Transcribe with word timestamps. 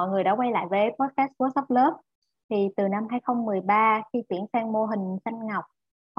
mọi 0.00 0.08
người 0.08 0.24
đã 0.24 0.34
quay 0.34 0.50
lại 0.50 0.66
với 0.70 0.90
podcast 0.98 1.32
Workshop 1.38 1.64
Lớp. 1.68 1.96
Thì 2.50 2.68
từ 2.76 2.88
năm 2.88 3.06
2013 3.10 4.02
khi 4.12 4.22
chuyển 4.28 4.44
sang 4.52 4.72
mô 4.72 4.84
hình 4.84 5.18
xanh 5.24 5.46
ngọc, 5.46 5.64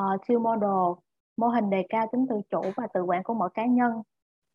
uh, 0.01 0.21
two 0.21 0.39
model, 0.39 1.03
mô 1.37 1.47
hình 1.47 1.69
đề 1.69 1.85
cao 1.89 2.07
tính 2.11 2.25
tự 2.29 2.35
chủ 2.51 2.61
và 2.77 2.87
tự 2.93 3.03
quản 3.03 3.23
của 3.23 3.33
mỗi 3.33 3.49
cá 3.53 3.65
nhân, 3.65 3.91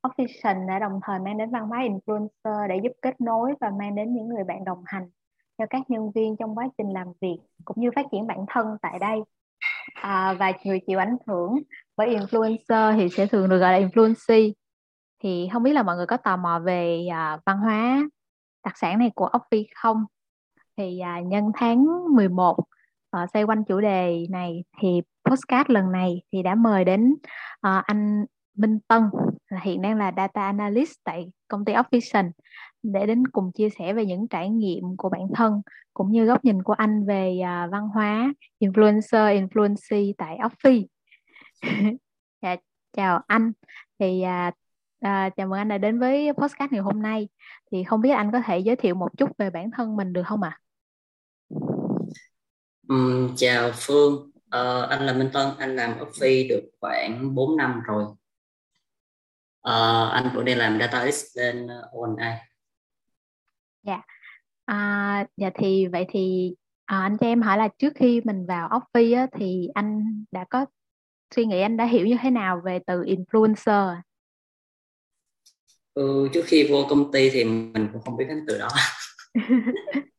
Official 0.03 0.67
đã 0.67 0.79
đồng 0.79 1.01
thời 1.03 1.19
mang 1.19 1.39
đến 1.39 1.51
văn 1.51 1.69
hóa 1.69 1.79
influencer 1.79 2.69
để 2.69 2.81
giúp 2.83 2.93
kết 3.03 3.21
nối 3.21 3.55
và 3.61 3.71
mang 3.79 3.95
đến 3.95 4.15
những 4.15 4.29
người 4.29 4.45
bạn 4.45 4.65
đồng 4.65 4.83
hành 4.87 5.11
cho 5.59 5.65
các 5.71 5.91
nhân 5.91 6.11
viên 6.15 6.37
trong 6.37 6.59
quá 6.59 6.69
trình 6.79 6.91
làm 6.91 7.07
việc 7.21 7.39
cũng 7.65 7.77
như 7.81 7.91
phát 7.97 8.07
triển 8.13 8.27
bản 8.27 8.45
thân 8.49 8.67
tại 8.83 8.99
đây. 8.99 9.19
À, 9.95 10.37
và 10.39 10.53
người 10.65 10.81
chịu 10.87 10.99
ảnh 10.99 11.17
hưởng 11.27 11.55
bởi 11.97 12.17
influencer 12.17 12.97
thì 12.97 13.09
sẽ 13.09 13.27
thường 13.27 13.49
được 13.49 13.59
gọi 13.59 13.81
là 13.81 13.89
influencer 13.89 14.53
thì 15.23 15.49
không 15.53 15.63
biết 15.63 15.73
là 15.73 15.83
mọi 15.83 15.97
người 15.97 16.07
có 16.07 16.17
tò 16.17 16.37
mò 16.37 16.59
về 16.59 17.07
à, 17.13 17.39
văn 17.47 17.59
hóa 17.59 18.09
đặc 18.67 18.79
sản 18.79 18.99
này 18.99 19.11
của 19.15 19.27
ốc 19.27 19.43
phi 19.51 19.67
không 19.75 20.05
thì 20.77 20.99
à, 20.99 21.21
nhân 21.21 21.45
tháng 21.55 21.87
11 22.15 22.57
à, 23.11 23.21
ờ, 23.21 23.27
xoay 23.33 23.45
quanh 23.45 23.65
chủ 23.65 23.81
đề 23.81 24.27
này 24.31 24.65
thì 24.81 25.03
postcard 25.25 25.71
lần 25.71 25.93
này 25.93 26.23
thì 26.33 26.43
đã 26.43 26.55
mời 26.55 26.85
đến 26.85 27.15
à, 27.61 27.83
anh 27.87 28.25
Minh 28.55 28.79
Tân 28.89 29.03
là 29.49 29.61
hiện 29.61 29.83
đang 29.83 29.97
là 29.97 30.13
data 30.17 30.47
analyst 30.47 30.93
tại 31.05 31.27
công 31.49 31.65
ty 31.65 31.73
Office 31.73 32.31
để 32.83 33.07
đến 33.07 33.27
cùng 33.27 33.53
chia 33.53 33.69
sẻ 33.71 33.93
về 33.93 34.07
những 34.07 34.29
trải 34.29 34.51
nghiệm 34.51 34.97
của 34.97 35.09
bản 35.09 35.29
thân 35.35 35.63
cũng 35.95 36.11
như 36.13 36.25
góc 36.25 36.45
nhìn 36.45 36.63
của 36.63 36.73
anh 36.73 37.07
về 37.07 37.39
uh, 37.41 37.73
văn 37.73 37.89
hóa 37.89 38.33
influencer 38.61 39.47
influency 39.49 40.13
tại 40.19 40.39
Offi 40.39 40.87
dạ, 42.43 42.57
chào 42.93 43.21
anh. 43.27 43.53
Thì 43.99 44.25
uh, 44.49 44.55
À, 45.01 45.31
chào 45.37 45.47
mừng 45.47 45.59
anh 45.59 45.69
đã 45.69 45.79
đến 45.79 45.99
với 45.99 46.33
podcast 46.33 46.73
ngày 46.73 46.81
hôm 46.81 47.03
nay. 47.03 47.29
Thì 47.73 47.85
không 47.85 48.01
biết 48.01 48.11
anh 48.11 48.33
có 48.33 48.41
thể 48.47 48.59
giới 48.59 48.77
thiệu 48.77 48.95
một 48.95 49.09
chút 49.19 49.31
về 49.39 49.51
bản 49.51 49.71
thân 49.71 49.97
mình 49.97 50.13
được 50.13 50.23
không 50.27 50.43
ạ? 50.43 50.51
À? 50.51 50.61
Um, 52.89 53.35
chào 53.37 53.71
Phương, 53.75 54.31
uh, 54.35 54.89
anh 54.91 55.07
là 55.07 55.13
Minh 55.13 55.31
Tân, 55.33 55.49
anh 55.59 55.77
làm 55.77 55.99
ở 55.99 56.05
Phi 56.21 56.49
được 56.49 56.71
khoảng 56.81 57.35
4 57.35 57.57
năm 57.57 57.81
rồi. 57.87 58.05
Uh, 59.69 60.13
anh 60.13 60.31
cũng 60.35 60.45
đang 60.45 60.59
làm 60.59 60.79
data 60.79 60.99
analyst 60.99 61.37
bên 61.37 61.69
ONI. 61.93 62.33
Dạ, 63.83 64.03
à, 64.65 65.27
dạ 65.37 65.51
thì 65.55 65.87
vậy 65.87 66.07
thì 66.09 66.55
à, 66.85 67.01
anh 67.01 67.19
cho 67.19 67.27
em 67.27 67.43
hỏi 67.43 67.59
là 67.59 67.69
trước 67.79 67.93
khi 67.97 68.21
mình 68.25 68.47
vào 68.47 68.69
Office 68.69 69.17
á, 69.17 69.27
thì 69.33 69.69
anh 69.75 70.25
đã 70.31 70.45
có 70.51 70.67
suy 71.35 71.47
nghĩ 71.47 71.61
anh 71.61 71.77
đã 71.77 71.85
hiểu 71.85 72.07
như 72.07 72.17
thế 72.23 72.31
nào 72.31 72.61
về 72.65 72.79
từ 72.87 73.03
influencer? 73.03 73.97
Ừ, 75.97 76.29
trước 76.33 76.43
khi 76.47 76.67
vô 76.71 76.87
công 76.89 77.13
ty 77.13 77.31
thì 77.31 77.45
mình 77.45 77.89
cũng 77.93 78.03
không 78.03 78.17
biết 78.17 78.25
đến 78.29 78.45
từ 78.47 78.59
đó 78.59 78.69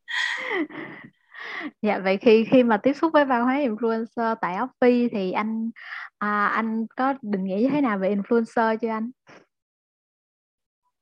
dạ 1.81 1.99
vậy 1.99 2.17
khi 2.17 2.45
khi 2.51 2.63
mà 2.63 2.77
tiếp 2.77 2.93
xúc 2.93 3.13
với 3.13 3.25
văn 3.25 3.43
hóa 3.43 3.53
influencer 3.53 4.35
tại 4.41 4.57
Office 4.57 5.09
thì 5.11 5.31
anh 5.31 5.69
à, 6.17 6.45
anh 6.47 6.85
có 6.95 7.13
định 7.21 7.43
nghĩa 7.43 7.57
như 7.61 7.69
thế 7.69 7.81
nào 7.81 7.97
về 7.97 8.15
influencer 8.15 8.77
chưa 8.77 8.87
anh? 8.87 9.11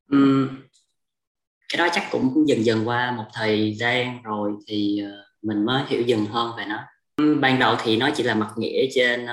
Ừ, 0.10 0.50
cái 1.74 1.78
đó 1.78 1.88
chắc 1.94 2.04
cũng 2.12 2.48
dần 2.48 2.66
dần 2.66 2.88
qua 2.88 3.12
một 3.12 3.26
thời 3.34 3.74
gian 3.74 4.24
rồi 4.24 4.52
thì 4.68 5.00
ờ, 5.00 5.26
mình 5.42 5.66
mới 5.66 5.84
hiểu 5.88 6.02
dần 6.02 6.26
hơn 6.26 6.52
về 6.58 6.66
nó. 6.66 6.80
Ban 7.42 7.60
đầu 7.60 7.76
thì 7.84 7.98
nó 7.98 8.10
chỉ 8.16 8.24
là 8.24 8.36
mặt 8.36 8.50
nghĩa 8.58 8.86
trên 8.94 9.24
uh, 9.24 9.30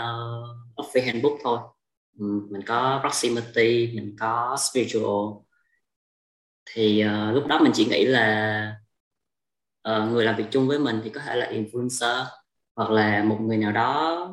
Office 0.77 1.07
Handbook 1.07 1.39
thôi 1.43 1.59
Ừ, 2.19 2.47
mình 2.51 2.63
có 2.67 3.01
proximity 3.03 3.93
mình 3.95 4.17
có 4.21 4.57
spiritual 4.59 5.43
thì 6.67 7.05
uh, 7.07 7.35
lúc 7.35 7.47
đó 7.47 7.59
mình 7.63 7.73
chỉ 7.75 7.87
nghĩ 7.87 8.05
là 8.05 8.77
uh, 9.89 10.11
người 10.11 10.25
làm 10.25 10.37
việc 10.37 10.45
chung 10.51 10.69
với 10.69 10.79
mình 10.79 11.01
thì 11.05 11.11
có 11.11 11.21
thể 11.21 11.37
là 11.37 11.51
influencer 11.51 12.25
hoặc 12.77 12.91
là 12.91 13.25
một 13.25 13.39
người 13.41 13.57
nào 13.57 13.73
đó 13.73 14.29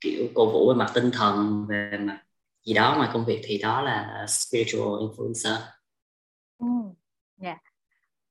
kiểu 0.00 0.28
cổ 0.34 0.52
vũ 0.52 0.68
về 0.68 0.74
mặt 0.78 0.90
tinh 0.94 1.10
thần 1.12 1.66
về 1.68 1.98
mặt 2.00 2.22
gì 2.66 2.74
đó 2.74 2.94
ngoài 2.96 3.10
công 3.12 3.24
việc 3.24 3.40
thì 3.44 3.58
đó 3.58 3.82
là 3.82 4.26
spiritual 4.28 4.88
influencer. 4.88 5.56
Ừ, 6.58 6.66
yeah. 7.40 7.58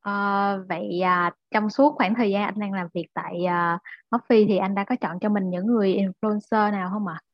Uh, 0.10 0.68
vậy 0.70 1.02
uh, 1.02 1.34
trong 1.52 1.70
suốt 1.70 1.96
khoảng 1.96 2.16
thời 2.16 2.32
gian 2.32 2.44
anh 2.44 2.60
đang 2.60 2.74
làm 2.74 2.88
việc 2.94 3.08
tại 3.14 3.46
à, 3.46 3.80
uh, 4.16 4.22
Office 4.22 4.48
thì 4.48 4.58
anh 4.58 4.76
đã 4.76 4.84
có 4.84 4.96
chọn 4.96 5.20
cho 5.22 5.30
mình 5.30 5.50
những 5.50 5.66
người 5.66 5.94
influencer 5.94 6.72
nào 6.72 6.90
không 6.94 7.08
ạ? 7.08 7.22
À? 7.24 7.31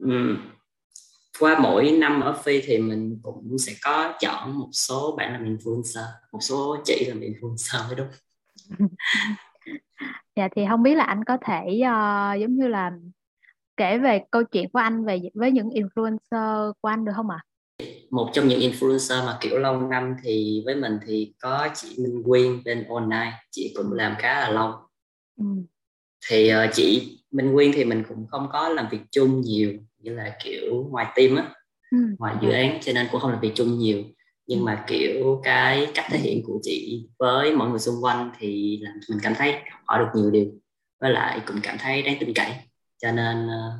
Ừ. 0.00 0.36
qua 1.38 1.58
mỗi 1.58 1.90
năm 1.90 2.20
ở 2.20 2.40
phi 2.44 2.60
thì 2.60 2.78
mình 2.78 3.20
cũng 3.22 3.58
sẽ 3.58 3.72
có 3.82 4.14
chọn 4.20 4.58
một 4.58 4.68
số 4.72 5.14
bạn 5.18 5.32
làm 5.32 5.56
influencer 5.56 6.06
một 6.32 6.40
số 6.40 6.76
chị 6.84 7.04
làm 7.08 7.20
influencer 7.20 7.86
mới 7.86 7.94
đúng 7.94 8.08
dạ 10.36 10.48
thì 10.56 10.62
không 10.70 10.82
biết 10.82 10.94
là 10.94 11.04
anh 11.04 11.24
có 11.24 11.38
thể 11.44 11.62
uh, 11.66 12.40
giống 12.40 12.56
như 12.56 12.68
là 12.68 12.92
kể 13.76 13.98
về 13.98 14.24
câu 14.30 14.44
chuyện 14.44 14.68
của 14.68 14.78
anh 14.78 15.04
về 15.04 15.20
với 15.34 15.52
những 15.52 15.68
influencer 15.68 16.72
của 16.80 16.88
anh 16.88 17.04
được 17.04 17.12
không 17.16 17.30
ạ? 17.30 17.36
À? 17.36 17.86
Một 18.10 18.30
trong 18.32 18.48
những 18.48 18.60
influencer 18.60 19.26
mà 19.26 19.38
kiểu 19.40 19.58
lâu 19.58 19.80
năm 19.80 20.14
thì 20.22 20.62
với 20.64 20.74
mình 20.74 20.98
thì 21.06 21.34
có 21.38 21.68
chị 21.74 21.88
Minh 21.98 22.22
Quyên 22.26 22.62
bên 22.64 22.84
online, 22.88 23.32
chị 23.50 23.74
cũng 23.76 23.92
làm 23.92 24.14
khá 24.18 24.40
là 24.40 24.50
lâu. 24.50 24.72
Ừ. 25.38 25.44
Thì 26.28 26.52
uh, 26.54 26.74
chị 26.74 27.18
Minh 27.36 27.54
Quyên 27.54 27.70
thì 27.74 27.84
mình 27.84 28.02
cũng 28.08 28.26
không 28.26 28.48
có 28.52 28.68
làm 28.68 28.88
việc 28.90 29.00
chung 29.10 29.40
nhiều 29.40 29.72
như 29.98 30.14
là 30.14 30.36
kiểu 30.44 30.88
ngoài 30.90 31.06
team 31.16 31.36
á 31.36 31.54
ừ. 31.90 31.98
ngoài 32.18 32.34
dự 32.42 32.50
án 32.50 32.78
cho 32.82 32.92
nên 32.92 33.06
cũng 33.12 33.20
không 33.20 33.30
làm 33.30 33.40
việc 33.40 33.52
chung 33.54 33.78
nhiều 33.78 34.02
nhưng 34.46 34.64
mà 34.64 34.84
kiểu 34.86 35.40
cái 35.44 35.86
cách 35.94 36.06
thể 36.08 36.18
hiện 36.18 36.42
của 36.46 36.58
chị 36.62 37.08
với 37.18 37.56
mọi 37.56 37.70
người 37.70 37.78
xung 37.78 38.04
quanh 38.04 38.30
thì 38.38 38.78
làm 38.82 38.94
mình 39.10 39.18
cảm 39.22 39.34
thấy 39.34 39.54
hỏi 39.84 39.98
được 39.98 40.10
nhiều 40.14 40.30
điều 40.30 40.46
với 41.00 41.10
lại 41.10 41.40
cũng 41.46 41.56
cảm 41.62 41.76
thấy 41.78 42.02
đáng 42.02 42.16
tin 42.20 42.32
cậy 42.34 42.50
cho 42.98 43.12
nên 43.12 43.46
uh, 43.46 43.72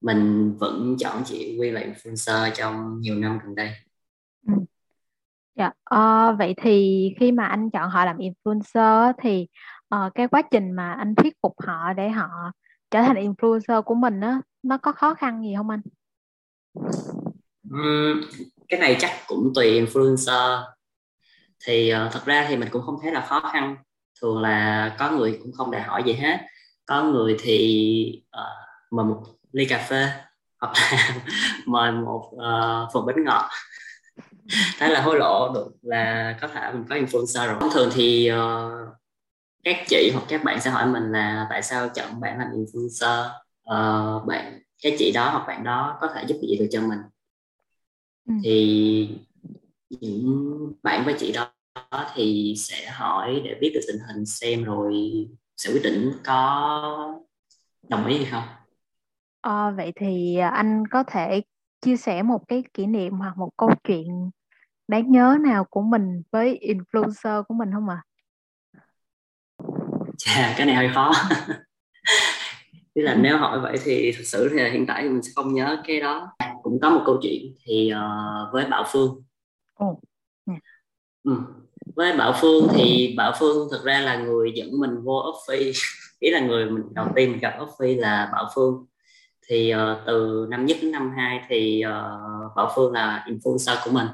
mình 0.00 0.52
vẫn 0.58 0.96
chọn 0.98 1.22
chị 1.24 1.54
Quyên 1.58 1.74
là 1.74 1.80
influencer 1.80 2.50
trong 2.54 3.00
nhiều 3.00 3.14
năm 3.14 3.38
gần 3.44 3.54
đây 3.54 3.70
ừ. 4.46 4.52
Dạ, 5.56 5.70
uh, 5.94 6.38
vậy 6.38 6.54
thì 6.62 7.08
khi 7.20 7.32
mà 7.32 7.46
anh 7.46 7.70
chọn 7.70 7.90
họ 7.90 8.04
làm 8.04 8.16
influencer 8.18 9.12
thì 9.22 9.46
uh, 9.94 10.14
cái 10.14 10.28
quá 10.28 10.42
trình 10.50 10.72
mà 10.72 10.92
anh 10.92 11.14
thuyết 11.14 11.34
phục 11.42 11.54
họ 11.66 11.92
để 11.92 12.08
họ 12.08 12.28
trở 12.90 13.02
thành 13.02 13.16
influencer 13.16 13.82
của 13.82 13.94
mình 13.94 14.20
đó, 14.20 14.40
nó 14.62 14.78
có 14.78 14.92
khó 14.92 15.14
khăn 15.14 15.42
gì 15.42 15.54
không 15.56 15.70
anh? 15.70 15.80
Uhm, 17.74 18.20
cái 18.68 18.80
này 18.80 18.96
chắc 19.00 19.10
cũng 19.26 19.52
tùy 19.54 19.80
influencer. 19.80 20.62
Thì 21.66 21.94
uh, 21.94 22.12
thật 22.12 22.20
ra 22.24 22.46
thì 22.48 22.56
mình 22.56 22.68
cũng 22.72 22.82
không 22.82 22.96
thấy 23.02 23.12
là 23.12 23.26
khó 23.26 23.40
khăn. 23.52 23.76
Thường 24.20 24.40
là 24.40 24.96
có 24.98 25.10
người 25.10 25.38
cũng 25.42 25.52
không 25.52 25.70
đòi 25.70 25.82
hỏi 25.82 26.02
gì 26.06 26.12
hết. 26.12 26.38
Có 26.86 27.02
người 27.02 27.36
thì 27.40 28.22
uh, 28.36 28.92
mời 28.92 29.06
một 29.06 29.22
ly 29.52 29.64
cà 29.64 29.78
phê 29.78 30.08
hoặc 30.60 30.72
là 30.74 31.14
mời 31.66 31.92
một 31.92 32.30
uh, 32.34 32.92
phần 32.92 33.06
bánh 33.06 33.24
ngọt. 33.24 33.48
Thế 34.78 34.88
là 34.88 35.00
hối 35.00 35.18
lộ 35.18 35.54
được 35.54 35.70
là 35.82 36.36
có 36.40 36.48
thể 36.48 36.72
mình 36.72 36.84
có 36.88 36.96
influencer 36.96 37.46
rồi. 37.46 37.70
Thường 37.74 37.90
thì 37.94 38.30
uh, 38.32 38.98
các 39.68 39.84
chị 39.86 40.10
hoặc 40.14 40.24
các 40.28 40.44
bạn 40.44 40.60
sẽ 40.60 40.70
hỏi 40.70 40.86
mình 40.86 41.12
là 41.12 41.46
tại 41.50 41.62
sao 41.62 41.88
chọn 41.88 42.20
bạn 42.20 42.38
làm 42.38 42.48
influencer 42.50 43.28
uh, 43.70 44.26
bạn 44.26 44.60
cái 44.82 44.96
chị 44.98 45.12
đó 45.12 45.30
hoặc 45.30 45.44
bạn 45.46 45.64
đó 45.64 45.98
có 46.00 46.08
thể 46.14 46.24
giúp 46.26 46.36
gì 46.42 46.58
được 46.58 46.68
cho 46.70 46.80
mình 46.80 46.98
ừ. 48.26 48.34
thì 48.44 49.08
những 49.90 50.72
bạn 50.82 51.04
với 51.04 51.14
chị 51.18 51.32
đó 51.32 51.52
thì 52.14 52.54
sẽ 52.58 52.90
hỏi 52.90 53.42
để 53.44 53.58
biết 53.60 53.70
được 53.74 53.80
tình 53.86 53.98
hình 54.08 54.26
xem 54.26 54.64
rồi 54.64 54.94
sẽ 55.56 55.72
quyết 55.72 55.82
định 55.84 56.12
có 56.24 57.20
đồng 57.88 58.06
ý 58.06 58.16
hay 58.16 58.26
không 58.26 58.44
à, 59.40 59.70
vậy 59.70 59.92
thì 59.96 60.36
anh 60.36 60.84
có 60.90 61.02
thể 61.02 61.42
chia 61.80 61.96
sẻ 61.96 62.22
một 62.22 62.48
cái 62.48 62.64
kỷ 62.74 62.86
niệm 62.86 63.12
hoặc 63.12 63.38
một 63.38 63.50
câu 63.56 63.70
chuyện 63.84 64.30
đáng 64.88 65.10
nhớ 65.10 65.36
nào 65.40 65.64
của 65.70 65.82
mình 65.82 66.22
với 66.30 66.60
influencer 66.62 67.42
của 67.42 67.54
mình 67.54 67.70
không 67.72 67.88
ạ? 67.88 68.02
À? 68.04 68.07
Chà, 70.18 70.54
cái 70.56 70.66
này 70.66 70.76
hơi 70.76 70.88
khó. 70.94 71.12
Tức 72.94 73.02
là 73.02 73.14
nếu 73.14 73.36
hỏi 73.36 73.60
vậy 73.60 73.76
thì 73.84 74.12
thật 74.16 74.22
sự 74.24 74.48
thì 74.52 74.70
hiện 74.70 74.86
tại 74.86 75.02
thì 75.02 75.08
mình 75.08 75.22
sẽ 75.22 75.30
không 75.34 75.54
nhớ 75.54 75.82
cái 75.86 76.00
đó. 76.00 76.28
Cũng 76.62 76.78
có 76.82 76.90
một 76.90 77.02
câu 77.06 77.18
chuyện 77.22 77.54
thì 77.64 77.92
uh, 77.94 78.52
với 78.52 78.64
bảo 78.64 78.84
phương. 78.92 79.22
Ừ. 81.24 81.32
với 81.96 82.16
bảo 82.16 82.34
phương 82.40 82.68
thì 82.74 83.14
bảo 83.16 83.32
phương 83.38 83.68
thực 83.70 83.84
ra 83.84 84.00
là 84.00 84.16
người 84.16 84.52
dẫn 84.54 84.80
mình 84.80 85.00
vô 85.02 85.22
office 85.22 85.72
ý 86.18 86.30
là 86.30 86.40
người 86.40 86.70
mình 86.70 86.82
đầu 86.94 87.06
tiên 87.16 87.30
mình 87.30 87.40
gặp 87.40 87.58
office 87.58 88.00
là 88.00 88.28
bảo 88.32 88.48
phương. 88.54 88.86
Thì 89.48 89.74
uh, 89.74 89.98
từ 90.06 90.46
năm 90.50 90.66
nhất 90.66 90.76
đến 90.82 90.92
năm 90.92 91.12
hai 91.16 91.40
thì 91.48 91.82
uh, 91.86 92.56
bảo 92.56 92.72
phương 92.76 92.92
là 92.92 93.24
influencer 93.28 93.76
của 93.84 93.90
mình. 93.90 94.06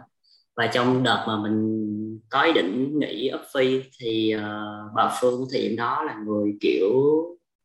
Và 0.57 0.67
trong 0.67 1.03
đợt 1.03 1.25
mà 1.27 1.37
mình 1.37 1.85
có 2.29 2.43
ý 2.43 2.53
định 2.53 2.99
nghỉ 2.99 3.31
phi 3.55 3.83
thì 4.01 4.35
uh, 4.37 4.93
bà 4.95 5.19
phương 5.21 5.47
thì 5.53 5.77
đó 5.77 6.03
là 6.03 6.15
người 6.27 6.53
kiểu 6.61 6.91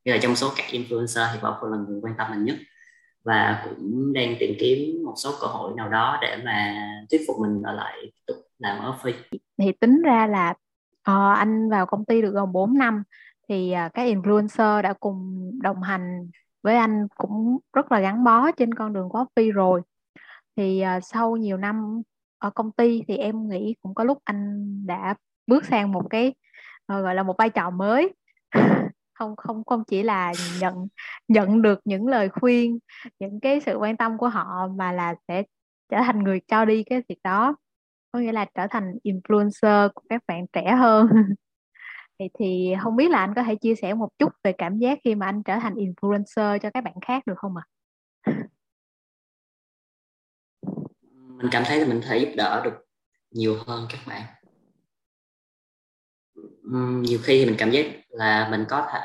như 0.05 0.13
là 0.13 0.19
trong 0.21 0.35
số 0.35 0.51
các 0.57 0.65
influencer 0.71 1.27
thì 1.33 1.39
bà 1.41 1.57
Phương 1.61 1.71
là 1.71 1.77
người 1.77 1.99
quan 2.01 2.13
tâm 2.17 2.27
mình 2.31 2.45
nhất. 2.45 2.55
Và 3.23 3.65
cũng 3.69 4.13
đang 4.13 4.35
tìm 4.39 4.55
kiếm 4.59 5.03
một 5.05 5.13
số 5.17 5.31
cơ 5.41 5.47
hội 5.47 5.73
nào 5.77 5.89
đó 5.89 6.17
để 6.21 6.37
mà 6.45 6.87
thuyết 7.11 7.21
phục 7.27 7.35
mình 7.39 7.61
ở 7.63 7.73
lại 7.73 7.97
tiếp 8.01 8.21
tục 8.27 8.37
làm 8.59 8.79
ở 8.79 8.97
phi 9.03 9.13
thì 9.59 9.71
tính 9.71 10.01
ra 10.01 10.27
là 10.27 10.53
uh, 11.11 11.37
anh 11.37 11.69
vào 11.69 11.85
công 11.85 12.05
ty 12.05 12.21
được 12.21 12.33
gần 12.33 12.51
4 12.51 12.77
năm 12.77 13.03
thì 13.49 13.73
uh, 13.85 13.93
các 13.93 14.03
influencer 14.07 14.81
đã 14.81 14.93
cùng 14.93 15.51
đồng 15.61 15.81
hành 15.81 16.29
với 16.61 16.75
anh 16.75 17.07
cũng 17.15 17.57
rất 17.73 17.91
là 17.91 17.99
gắn 17.99 18.23
bó 18.23 18.51
trên 18.51 18.73
con 18.73 18.93
đường 18.93 19.09
của 19.09 19.25
phi 19.35 19.51
rồi. 19.51 19.81
Thì 20.55 20.83
uh, 20.97 21.03
sau 21.03 21.35
nhiều 21.35 21.57
năm 21.57 22.01
ở 22.39 22.49
công 22.49 22.71
ty 22.71 23.03
thì 23.07 23.17
em 23.17 23.49
nghĩ 23.49 23.75
cũng 23.81 23.95
có 23.95 24.03
lúc 24.03 24.17
anh 24.23 24.65
đã 24.87 25.15
bước 25.47 25.65
sang 25.65 25.91
một 25.91 26.03
cái 26.09 26.33
ờ, 26.85 27.01
gọi 27.01 27.15
là 27.15 27.23
một 27.23 27.35
vai 27.37 27.49
trò 27.49 27.69
mới 27.69 28.13
không 29.13 29.35
không 29.35 29.63
không 29.63 29.83
chỉ 29.87 30.03
là 30.03 30.33
nhận 30.59 30.87
nhận 31.27 31.61
được 31.61 31.79
những 31.85 32.07
lời 32.07 32.29
khuyên, 32.29 32.79
những 33.19 33.39
cái 33.39 33.59
sự 33.59 33.77
quan 33.77 33.97
tâm 33.97 34.17
của 34.17 34.29
họ 34.29 34.67
mà 34.67 34.91
là 34.91 35.15
sẽ 35.27 35.43
trở 35.89 35.97
thành 36.01 36.23
người 36.23 36.39
cho 36.47 36.65
đi 36.65 36.83
cái 36.83 37.01
việc 37.09 37.19
đó 37.23 37.55
có 38.11 38.19
nghĩa 38.19 38.31
là 38.31 38.45
trở 38.55 38.67
thành 38.69 38.93
influencer 39.03 39.89
của 39.95 40.01
các 40.09 40.23
bạn 40.27 40.47
trẻ 40.53 40.71
hơn 40.71 41.07
thì 42.19 42.25
thì 42.39 42.73
không 42.81 42.95
biết 42.95 43.11
là 43.11 43.17
anh 43.19 43.33
có 43.35 43.43
thể 43.43 43.55
chia 43.55 43.75
sẻ 43.75 43.93
một 43.93 44.09
chút 44.19 44.31
về 44.43 44.51
cảm 44.57 44.77
giác 44.77 44.99
khi 45.03 45.15
mà 45.15 45.25
anh 45.25 45.43
trở 45.43 45.59
thành 45.59 45.73
influencer 45.75 46.57
cho 46.57 46.69
các 46.73 46.83
bạn 46.83 46.93
khác 47.01 47.23
được 47.27 47.37
không 47.37 47.57
ạ? 47.57 47.63
À? 48.21 48.33
Mình 51.39 51.47
cảm 51.51 51.63
thấy 51.65 51.79
là 51.79 51.87
mình 51.87 52.01
thể 52.07 52.17
giúp 52.17 52.29
đỡ 52.35 52.61
được 52.63 52.73
nhiều 53.31 53.57
hơn 53.65 53.87
các 53.89 53.99
bạn. 54.07 54.23
Nhiều 57.01 57.19
khi 57.23 57.39
thì 57.39 57.45
mình 57.45 57.55
cảm 57.57 57.71
giác 57.71 57.85
là 58.09 58.47
mình 58.51 58.65
có 58.69 58.87
thể 58.91 58.99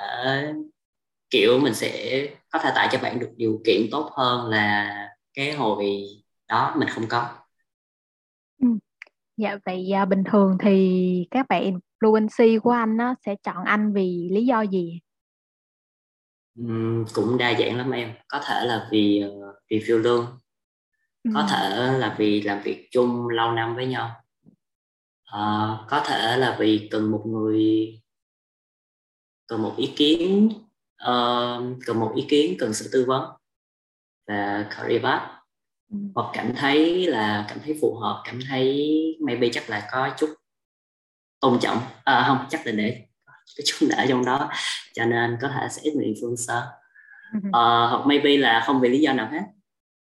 kiểu 1.31 1.58
mình 1.60 1.75
sẽ 1.75 2.26
có 2.50 2.58
thể 2.58 2.70
tạo 2.75 2.88
cho 2.92 2.98
bạn 3.02 3.19
được 3.19 3.31
điều 3.36 3.60
kiện 3.64 3.81
tốt 3.90 4.10
hơn 4.16 4.50
là 4.50 4.90
cái 5.34 5.52
hồi 5.52 5.86
đó 6.48 6.75
mình 6.78 6.88
không 6.88 7.04
có. 7.08 7.28
Ừ. 8.62 8.69
Dạ 9.37 9.56
vậy 9.66 9.92
à, 9.92 10.04
bình 10.04 10.25
thường 10.25 10.58
thì 10.60 11.28
các 11.30 11.46
bạn 11.48 11.78
influencer 12.00 12.60
của 12.60 12.70
anh 12.70 12.98
á, 12.98 13.14
sẽ 13.26 13.34
chọn 13.42 13.64
anh 13.64 13.92
vì 13.92 14.28
lý 14.32 14.46
do 14.46 14.62
gì? 14.62 15.00
Cũng 17.14 17.38
đa 17.38 17.54
dạng 17.58 17.76
lắm 17.78 17.90
em 17.90 18.12
có 18.28 18.40
thể 18.46 18.66
là 18.66 18.88
vì 18.90 19.20
ờ, 19.20 19.54
vì 19.70 19.82
phiêu 19.87 19.98
lương 19.98 20.38
có 21.32 21.41
ừ. 21.41 21.47
thể 21.50 21.99
là 21.99 22.15
vì 22.19 22.41
làm 22.41 22.62
việc 22.62 22.88
chung 22.91 23.29
lâu 23.29 23.53
năm 23.53 23.76
với 23.76 23.87
nhau. 23.87 24.11
Ờ, 25.25 25.79
có 25.88 26.00
thể 26.06 26.37
là 26.37 26.56
vì 26.59 26.88
cần 26.91 27.11
một 27.11 27.23
người 27.26 27.93
cần 29.47 29.62
một 29.62 29.75
ý 29.76 29.93
kiến 29.97 30.50
ờ, 30.97 31.62
cần 31.87 32.00
một 32.00 32.12
ý 32.17 32.25
kiến 32.29 32.56
cần 32.59 32.75
sự 32.75 32.91
tư 32.93 33.05
vấn 33.09 33.31
và 34.26 34.67
career 34.71 35.03
path. 35.03 35.23
Ừ. 35.91 35.97
hoặc 36.15 36.31
cảm 36.32 36.55
thấy 36.55 37.06
là 37.06 37.47
cảm 37.49 37.59
thấy 37.65 37.79
phù 37.81 37.94
hợp 37.94 38.23
cảm 38.25 38.38
thấy 38.49 38.94
maybe 39.26 39.49
chắc 39.53 39.71
là 39.71 39.88
có 39.93 40.11
chút 40.19 40.35
tôn 41.41 41.59
trọng. 41.61 41.79
À, 42.05 42.25
không 42.26 42.47
chắc 42.50 42.67
là 42.67 42.73
để 42.73 43.06
cái 43.56 43.65
chút 43.67 43.87
để 43.91 44.06
trong 44.09 44.25
đó. 44.25 44.50
Cho 44.94 45.05
nên 45.05 45.37
có 45.41 45.49
thể 45.49 45.69
sẽ 45.71 45.82
ít 45.82 45.94
người 45.97 46.06
influencer 46.06 46.62
uh, 47.38 47.53
hoặc 47.91 48.06
maybe 48.06 48.37
là 48.37 48.62
không 48.67 48.81
vì 48.81 48.88
lý 48.88 49.00
do 49.00 49.12
nào 49.12 49.31
hết 49.32 49.43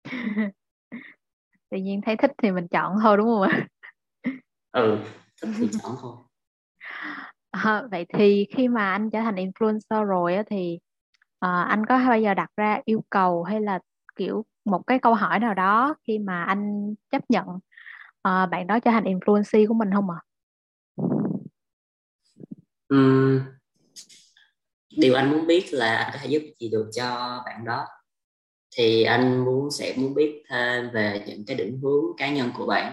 tự 1.71 1.79
nhiên 1.79 2.01
thấy 2.01 2.17
thích 2.17 2.33
thì 2.43 2.51
mình 2.51 2.69
chọn 2.69 2.95
thôi 3.03 3.17
đúng 3.17 3.27
không 3.27 3.43
ạ 3.43 3.67
ừ 4.73 4.99
thích 5.43 5.51
thì 5.59 5.69
chọn 5.83 5.97
thôi 6.01 6.17
à, 7.51 7.83
vậy 7.91 8.07
thì 8.15 8.47
khi 8.57 8.69
mà 8.69 8.93
anh 8.93 9.11
trở 9.11 9.21
thành 9.21 9.35
influencer 9.35 10.05
rồi 10.05 10.35
á, 10.35 10.43
thì 10.51 10.79
uh, 11.47 11.67
anh 11.69 11.87
có 11.87 11.99
bao 12.09 12.21
giờ 12.21 12.35
đặt 12.35 12.51
ra 12.57 12.81
yêu 12.85 13.05
cầu 13.11 13.43
hay 13.43 13.61
là 13.61 13.79
kiểu 14.17 14.45
một 14.65 14.87
cái 14.87 14.99
câu 14.99 15.15
hỏi 15.15 15.39
nào 15.39 15.55
đó 15.55 15.95
khi 16.07 16.19
mà 16.19 16.45
anh 16.45 16.95
chấp 17.11 17.31
nhận 17.31 17.47
uh, 17.49 18.51
bạn 18.51 18.67
đó 18.67 18.79
trở 18.81 18.91
thành 18.91 19.05
influencer 19.05 19.69
của 19.69 19.75
mình 19.75 19.91
không 19.95 20.11
ạ? 20.11 20.17
À? 20.17 20.23
um, 22.89 23.41
điều 24.97 25.15
anh 25.15 25.31
muốn 25.31 25.47
biết 25.47 25.65
là 25.73 25.97
anh 25.97 26.11
có 26.13 26.19
thể 26.23 26.29
giúp 26.29 26.43
gì 26.59 26.69
được 26.69 26.91
cho 26.95 27.43
bạn 27.47 27.65
đó 27.65 27.87
thì 28.77 29.03
anh 29.03 29.45
muốn 29.45 29.71
sẽ 29.71 29.95
muốn 29.97 30.15
biết 30.15 30.43
thêm 30.51 30.91
về 30.91 31.25
những 31.27 31.45
cái 31.47 31.57
định 31.57 31.81
hướng 31.83 32.05
cá 32.17 32.31
nhân 32.31 32.51
của 32.57 32.67
bạn 32.67 32.93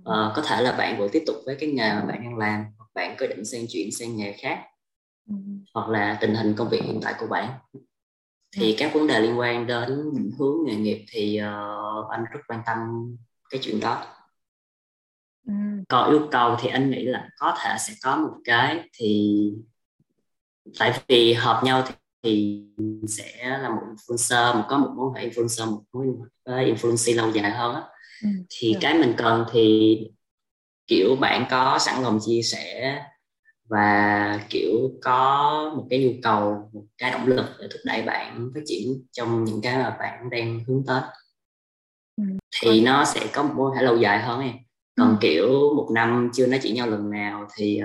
uh, 0.00 0.32
có 0.36 0.42
thể 0.46 0.62
là 0.62 0.72
bạn 0.72 0.98
vẫn 0.98 1.08
tiếp 1.12 1.22
tục 1.26 1.36
với 1.46 1.56
cái 1.60 1.70
nghề 1.70 1.94
mà 1.94 2.04
bạn 2.04 2.22
đang 2.22 2.38
làm 2.38 2.64
hoặc 2.78 2.86
bạn 2.94 3.16
có 3.18 3.26
định 3.26 3.44
sang 3.44 3.64
chuyển 3.68 3.90
sang 3.92 4.16
nghề 4.16 4.32
khác 4.32 4.62
ừ. 5.28 5.34
hoặc 5.74 5.88
là 5.88 6.18
tình 6.20 6.34
hình 6.34 6.54
công 6.56 6.68
việc 6.68 6.82
hiện 6.82 7.00
tại 7.02 7.14
của 7.18 7.26
bạn 7.26 7.50
thì 8.56 8.72
ừ. 8.72 8.76
các 8.78 8.94
vấn 8.94 9.06
đề 9.06 9.20
liên 9.20 9.38
quan 9.38 9.66
đến 9.66 10.10
định 10.14 10.30
hướng 10.38 10.56
nghề 10.66 10.74
nghiệp 10.74 11.04
thì 11.12 11.40
uh, 11.40 12.10
anh 12.10 12.24
rất 12.32 12.40
quan 12.48 12.60
tâm 12.66 12.78
cái 13.50 13.60
chuyện 13.64 13.80
đó 13.80 14.04
ừ. 15.46 15.52
còn 15.88 16.10
yêu 16.10 16.28
cầu 16.30 16.56
thì 16.60 16.68
anh 16.68 16.90
nghĩ 16.90 17.04
là 17.04 17.28
có 17.38 17.56
thể 17.60 17.76
sẽ 17.80 17.94
có 18.02 18.16
một 18.16 18.34
cái 18.44 18.88
thì 18.92 19.52
tại 20.78 21.00
vì 21.08 21.32
hợp 21.32 21.60
nhau 21.64 21.84
thì, 21.86 21.94
thì 22.22 22.64
sẽ 23.08 23.58
là 23.58 23.68
một 23.68 23.82
influencer 23.96 24.56
một 24.56 24.64
có 24.68 24.78
một 24.78 24.90
mối 24.96 25.10
hệ 25.16 25.28
influencer 25.28 25.70
một 25.70 25.82
mối 25.92 26.06
với 26.46 26.74
influencer 26.74 27.16
lâu 27.16 27.30
dài 27.30 27.50
hơn 27.50 27.74
á 27.74 27.82
ừ. 28.22 28.28
thì 28.50 28.72
được. 28.72 28.78
cái 28.82 28.94
mình 28.94 29.14
cần 29.16 29.44
thì 29.52 29.96
kiểu 30.86 31.16
bạn 31.16 31.46
có 31.50 31.78
sẵn 31.80 32.02
lòng 32.02 32.18
chia 32.26 32.42
sẻ 32.42 32.98
và 33.68 34.40
kiểu 34.50 34.90
có 35.02 35.72
một 35.76 35.86
cái 35.90 36.04
nhu 36.04 36.10
cầu 36.22 36.70
một 36.72 36.84
cái 36.98 37.10
động 37.10 37.26
lực 37.26 37.44
để 37.60 37.68
thúc 37.70 37.80
đẩy 37.84 38.02
bạn 38.02 38.50
phát 38.54 38.60
triển 38.66 39.06
trong 39.12 39.44
những 39.44 39.60
cái 39.62 39.76
mà 39.76 39.96
bạn 40.00 40.30
đang 40.30 40.64
hướng 40.68 40.82
tới 40.86 41.02
ừ. 42.16 42.24
thì 42.62 42.80
nó 42.80 43.04
sẽ 43.04 43.26
có 43.32 43.42
một 43.42 43.54
mối 43.56 43.76
hệ 43.76 43.82
lâu 43.82 43.96
dài 43.96 44.22
hơn 44.22 44.40
em 44.40 44.54
còn 44.96 45.08
ừ. 45.08 45.16
kiểu 45.20 45.74
một 45.76 45.88
năm 45.94 46.30
chưa 46.34 46.46
nói 46.46 46.60
chuyện 46.62 46.74
nhau 46.74 46.86
lần 46.86 47.10
nào 47.10 47.48
thì 47.56 47.80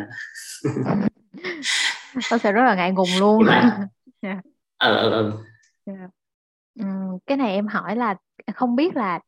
nó 2.32 2.38
sẽ 2.38 2.52
rất 2.52 2.64
là 2.64 2.76
ngại 2.76 2.92
ngùng 2.92 3.10
luôn 3.20 3.46
yeah. 4.24 4.44
ừ 4.80 4.98
ừ 4.98 5.12
ừ. 5.12 5.32
Yeah. 5.86 6.10
ừ, 6.80 6.86
cái 7.26 7.38
này 7.38 7.54
em 7.54 7.68
hỏi 7.68 7.96
là 7.96 8.16
không 8.54 8.76
biết 8.76 8.96
là 8.96 9.20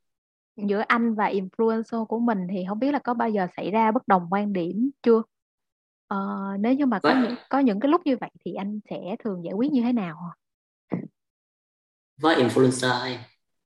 giữa 0.57 0.83
anh 0.87 1.15
và 1.15 1.29
influencer 1.29 2.05
của 2.05 2.19
mình 2.19 2.47
thì 2.51 2.65
không 2.69 2.79
biết 2.79 2.91
là 2.91 2.99
có 2.99 3.13
bao 3.13 3.29
giờ 3.29 3.47
xảy 3.57 3.71
ra 3.71 3.91
bất 3.91 4.07
đồng 4.07 4.27
quan 4.31 4.53
điểm 4.53 4.89
chưa? 5.03 5.21
Ờ, 6.07 6.17
nếu 6.59 6.73
như 6.73 6.85
mà 6.85 6.99
có 6.99 7.21
những 7.23 7.35
có 7.49 7.59
những 7.59 7.79
cái 7.79 7.91
lúc 7.91 8.01
như 8.05 8.17
vậy 8.21 8.29
thì 8.45 8.53
anh 8.53 8.79
sẽ 8.89 9.15
thường 9.23 9.43
giải 9.43 9.53
quyết 9.53 9.71
như 9.71 9.81
thế 9.83 9.93
nào 9.93 10.17
với 12.17 12.35
influencer 12.35 12.99
hay? 13.01 13.19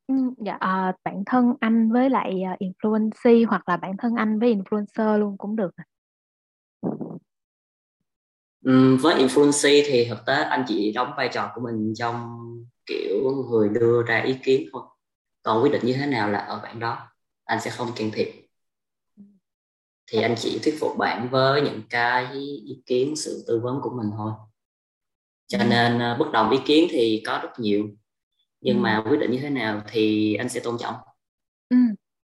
Ừ, 0.07 0.15
dạ 0.37 0.57
à, 0.59 0.93
bản 1.03 1.23
thân 1.25 1.53
anh 1.59 1.91
với 1.91 2.09
lại 2.09 2.41
uh, 2.53 2.59
influencer 2.59 3.45
hoặc 3.47 3.69
là 3.69 3.77
bản 3.77 3.97
thân 3.97 4.15
anh 4.15 4.39
với 4.39 4.55
influencer 4.55 5.17
luôn 5.17 5.37
cũng 5.37 5.55
được 5.55 5.71
với 9.01 9.15
influencer 9.15 9.83
thì 9.85 10.05
thực 10.09 10.25
tế 10.25 10.33
anh 10.33 10.65
chỉ 10.67 10.91
đóng 10.91 11.13
vai 11.17 11.29
trò 11.33 11.51
của 11.55 11.61
mình 11.61 11.93
trong 11.95 12.37
kiểu 12.85 13.45
người 13.49 13.69
đưa 13.69 14.03
ra 14.03 14.21
ý 14.21 14.35
kiến 14.43 14.69
thôi. 14.71 14.81
Còn 15.43 15.63
quyết 15.63 15.71
định 15.71 15.81
như 15.85 15.93
thế 15.93 16.05
nào 16.05 16.29
là 16.29 16.39
ở 16.39 16.59
bạn 16.63 16.79
đó 16.79 16.97
anh 17.43 17.61
sẽ 17.61 17.71
không 17.71 17.87
can 17.95 18.11
thiệp. 18.13 18.31
Thì 20.11 20.21
anh 20.21 20.35
chỉ 20.37 20.59
thuyết 20.63 20.75
phục 20.79 20.97
bạn 20.97 21.29
với 21.29 21.61
những 21.61 21.81
cái 21.89 22.33
ý 22.65 22.81
kiến 22.85 23.15
sự 23.15 23.43
tư 23.47 23.59
vấn 23.63 23.79
của 23.81 23.89
mình 23.89 24.11
thôi. 24.17 24.31
Cho 25.47 25.57
nên 25.69 25.95
uh, 25.95 26.19
bất 26.19 26.31
đồng 26.31 26.49
ý 26.49 26.57
kiến 26.65 26.87
thì 26.89 27.23
có 27.25 27.39
rất 27.43 27.49
nhiều. 27.57 27.89
Nhưng 28.61 28.81
mà 28.81 29.03
quyết 29.09 29.17
định 29.17 29.31
như 29.31 29.39
thế 29.41 29.49
nào 29.49 29.81
thì 29.87 30.35
anh 30.35 30.49
sẽ 30.49 30.59
tôn 30.59 30.77
trọng. 30.79 30.95
Ừ 31.69 31.77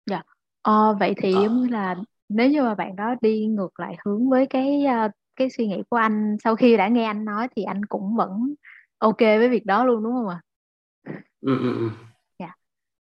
dạ. 0.05 0.21
Ờ, 0.61 0.95
vậy 0.99 1.13
thì 1.17 1.33
ờ. 1.33 1.43
giống 1.43 1.61
như 1.61 1.67
là 1.67 1.95
nếu 2.29 2.49
như 2.49 2.61
mà 2.61 2.75
bạn 2.75 2.95
đó 2.95 3.15
đi 3.21 3.45
ngược 3.45 3.79
lại 3.79 3.95
hướng 4.05 4.29
với 4.29 4.45
cái 4.45 4.83
uh, 5.05 5.11
cái 5.39 5.49
suy 5.49 5.67
nghĩ 5.67 5.83
của 5.89 5.97
anh 5.97 6.37
sau 6.43 6.55
khi 6.55 6.77
đã 6.77 6.87
nghe 6.87 7.05
anh 7.05 7.25
nói 7.25 7.47
thì 7.55 7.63
anh 7.63 7.85
cũng 7.85 8.15
vẫn 8.15 8.53
ok 8.97 9.19
với 9.19 9.49
việc 9.49 9.65
đó 9.65 9.85
luôn 9.85 10.03
đúng 10.03 10.13
không 10.13 10.27
ạ? 10.27 10.41
Ừ, 11.41 11.59
ừ, 11.59 11.73
ừ. 11.77 11.89
dạ. 12.39 12.55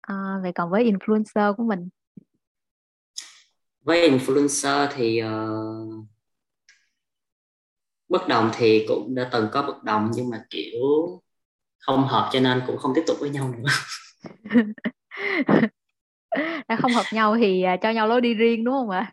À, 0.00 0.14
vậy 0.42 0.52
còn 0.54 0.70
với 0.70 0.84
influencer 0.92 1.54
của 1.54 1.62
mình? 1.62 1.88
Với 3.82 4.10
influencer 4.10 4.88
thì 4.96 5.22
uh, 5.22 6.06
bất 8.08 8.28
đồng 8.28 8.50
thì 8.58 8.84
cũng 8.88 9.14
đã 9.14 9.28
từng 9.32 9.48
có 9.52 9.62
bất 9.62 9.84
đồng 9.84 10.10
nhưng 10.14 10.30
mà 10.30 10.44
kiểu 10.50 10.80
không 11.78 12.06
hợp 12.06 12.30
cho 12.32 12.40
nên 12.40 12.62
cũng 12.66 12.78
không 12.78 12.92
tiếp 12.94 13.02
tục 13.06 13.16
với 13.20 13.30
nhau 13.30 13.54
nữa. 13.58 13.68
Đã 16.68 16.76
không 16.76 16.94
hợp 16.94 17.12
nhau 17.12 17.36
thì 17.36 17.62
à, 17.62 17.76
cho 17.82 17.90
nhau 17.90 18.06
lối 18.08 18.20
đi 18.20 18.34
riêng 18.34 18.64
đúng 18.64 18.74
không 18.74 18.90
ạ? 18.90 19.12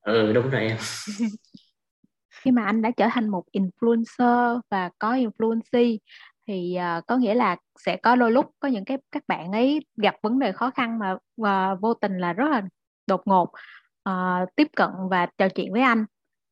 Ừ 0.00 0.32
đúng 0.32 0.50
rồi 0.50 0.60
em 0.62 0.76
khi 2.40 2.50
mà 2.50 2.64
anh 2.64 2.82
đã 2.82 2.90
trở 2.96 3.08
thành 3.12 3.28
một 3.28 3.44
influencer 3.52 4.60
và 4.70 4.90
có 4.98 5.12
influency 5.12 5.98
thì 6.46 6.78
uh, 6.98 7.06
có 7.06 7.16
nghĩa 7.16 7.34
là 7.34 7.56
sẽ 7.78 7.96
có 7.96 8.16
đôi 8.16 8.32
lúc 8.32 8.50
có 8.60 8.68
những 8.68 8.84
cái 8.84 8.98
các 9.12 9.22
bạn 9.28 9.52
ấy 9.52 9.80
gặp 9.96 10.14
vấn 10.22 10.38
đề 10.38 10.52
khó 10.52 10.70
khăn 10.70 10.98
mà 10.98 11.16
và 11.36 11.74
vô 11.74 11.94
tình 11.94 12.18
là 12.18 12.32
rất 12.32 12.48
là 12.50 12.62
đột 13.06 13.22
ngột 13.26 13.52
uh, 14.08 14.48
tiếp 14.56 14.68
cận 14.76 14.90
và 15.10 15.26
trò 15.38 15.48
chuyện 15.48 15.72
với 15.72 15.82
anh. 15.82 16.04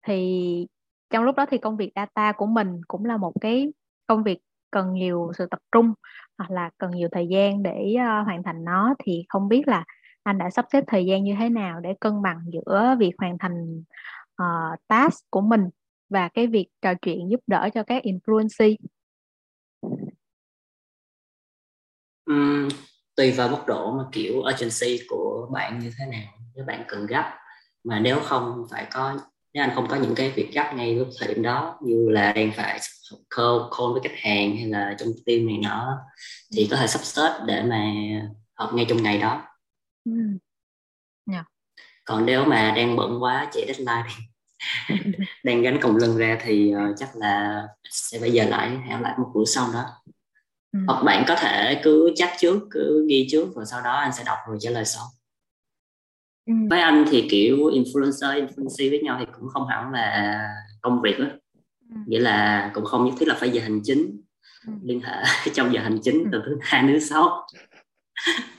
Thì 0.07 0.66
trong 1.11 1.25
lúc 1.25 1.37
đó 1.37 1.47
thì 1.50 1.59
công 1.59 1.76
việc 1.76 1.93
data 1.95 2.33
của 2.33 2.47
mình 2.47 2.81
cũng 2.88 3.05
là 3.05 3.16
một 3.16 3.33
cái 3.40 3.73
công 4.07 4.23
việc 4.23 4.38
cần 4.71 4.93
nhiều 4.93 5.33
sự 5.38 5.47
tập 5.50 5.59
trung 5.73 5.93
hoặc 6.38 6.50
là 6.50 6.71
cần 6.78 6.90
nhiều 6.90 7.09
thời 7.12 7.26
gian 7.28 7.62
để 7.62 7.95
uh, 7.97 8.26
hoàn 8.26 8.43
thành 8.43 8.64
nó. 8.64 8.95
Thì 9.05 9.25
không 9.28 9.49
biết 9.49 9.69
là 9.69 9.85
anh 10.23 10.38
đã 10.38 10.50
sắp 10.50 10.64
xếp 10.73 10.85
thời 10.87 11.07
gian 11.07 11.25
như 11.25 11.35
thế 11.38 11.49
nào 11.49 11.81
để 11.81 11.95
cân 12.00 12.23
bằng 12.23 12.40
giữa 12.52 12.97
việc 12.99 13.12
hoàn 13.19 13.38
thành 13.38 13.83
uh, 14.43 14.78
task 14.88 15.31
của 15.31 15.40
mình 15.40 15.69
và 16.09 16.28
cái 16.28 16.47
việc 16.47 16.66
trò 16.83 16.95
chuyện 16.95 17.28
giúp 17.31 17.40
đỡ 17.47 17.69
cho 17.75 17.83
các 17.83 18.02
influencer 18.05 18.76
um, 22.26 22.69
tùy 23.16 23.33
vào 23.33 23.49
mức 23.49 23.62
độ 23.66 23.93
mà 23.93 24.05
kiểu 24.12 24.43
urgency 24.55 25.07
của 25.09 25.49
bạn 25.52 25.78
như 25.78 25.93
thế 25.99 26.07
nào 26.07 26.33
nếu 26.55 26.64
bạn 26.64 26.85
cần 26.88 27.07
gấp 27.07 27.38
mà 27.85 28.00
nếu 28.00 28.21
không 28.21 28.66
phải 28.71 28.87
có 28.90 29.19
nếu 29.52 29.64
anh 29.64 29.75
không 29.75 29.87
có 29.88 29.97
những 29.97 30.14
cái 30.14 30.31
việc 30.31 30.50
gấp 30.55 30.73
ngay 30.75 30.95
lúc 30.95 31.09
thời 31.19 31.35
điểm 31.35 31.43
đó 31.43 31.78
như 31.83 32.09
là 32.09 32.33
đang 32.33 32.52
phải 32.57 32.81
call, 33.37 33.59
call 33.78 33.93
với 33.93 34.00
khách 34.02 34.16
hàng 34.19 34.57
hay 34.57 34.66
là 34.66 34.97
trong 34.99 35.09
team 35.26 35.47
này 35.47 35.59
nọ 35.62 35.99
thì 36.57 36.69
có 36.71 36.76
thể 36.76 36.87
sắp 36.87 37.00
xếp 37.02 37.45
để 37.47 37.62
mà 37.62 37.93
họp 38.55 38.75
ngay 38.75 38.87
trong 38.88 39.02
ngày 39.02 39.19
đó 39.19 39.43
ừ. 40.05 40.12
yeah. 41.33 41.47
Còn 42.06 42.26
nếu 42.26 42.44
mà 42.44 42.72
đang 42.76 42.96
bận 42.96 43.22
quá 43.22 43.50
chạy 43.52 43.66
deadline 43.66 44.08
đang 45.44 45.62
gánh 45.62 45.78
còng 45.80 45.96
lưng 45.96 46.16
ra 46.16 46.38
thì 46.42 46.75
uh, 46.75 46.96
chắc 46.98 47.16
là 47.16 47.62
sẽ 47.90 48.18
phải 48.20 48.32
giờ 48.32 48.44
lại 48.44 48.78
hẹn 48.88 49.00
lại 49.00 49.14
một 49.18 49.30
buổi 49.34 49.46
sau 49.46 49.68
đó 49.72 49.84
ừ. 50.72 50.80
hoặc 50.86 51.02
bạn 51.02 51.25
có 51.28 51.36
thể 51.36 51.80
cứ 51.84 52.12
chắc 52.16 52.32
trước 52.38 52.66
cứ 52.70 53.06
ghi 53.08 53.26
trước 53.30 53.48
rồi 53.54 53.64
sau 53.70 53.80
đó 53.80 53.92
anh 53.92 54.12
sẽ 54.12 54.25
đọc 54.26 54.38
rồi 54.48 54.58
trả 54.60 54.70
lời 54.70 54.84
sau 54.84 55.04
ừ. 56.46 56.52
với 56.70 56.80
anh 56.80 57.04
thì 57.10 57.26
kiểu 57.30 57.56
influencer 57.56 58.46
influencer 58.46 58.90
với 58.90 59.00
nhau 59.02 59.16
thì 59.20 59.26
cũng 59.40 59.48
không 59.48 59.68
hẳn 59.68 59.92
là 59.92 60.38
công 60.82 61.00
việc 61.02 61.18
đó 61.18 61.26
ừ. 61.90 61.96
nghĩa 62.06 62.20
là 62.20 62.70
cũng 62.75 62.84
không 62.84 63.04
nhất 63.04 63.14
thiết 63.18 63.28
là 63.28 63.34
phải 63.34 63.50
giờ 63.50 63.60
hành 63.62 63.80
chính 63.84 64.20
ừ. 64.66 64.72
liên 64.82 65.00
hệ 65.00 65.25
trong 65.54 65.75
giờ 65.75 65.80
hành 65.80 65.98
chính 66.02 66.18
ừ. 66.18 66.28
từ 66.32 66.42
thứ 66.46 66.58
hai 66.62 66.82
đến 66.82 67.00
sáu 67.00 67.46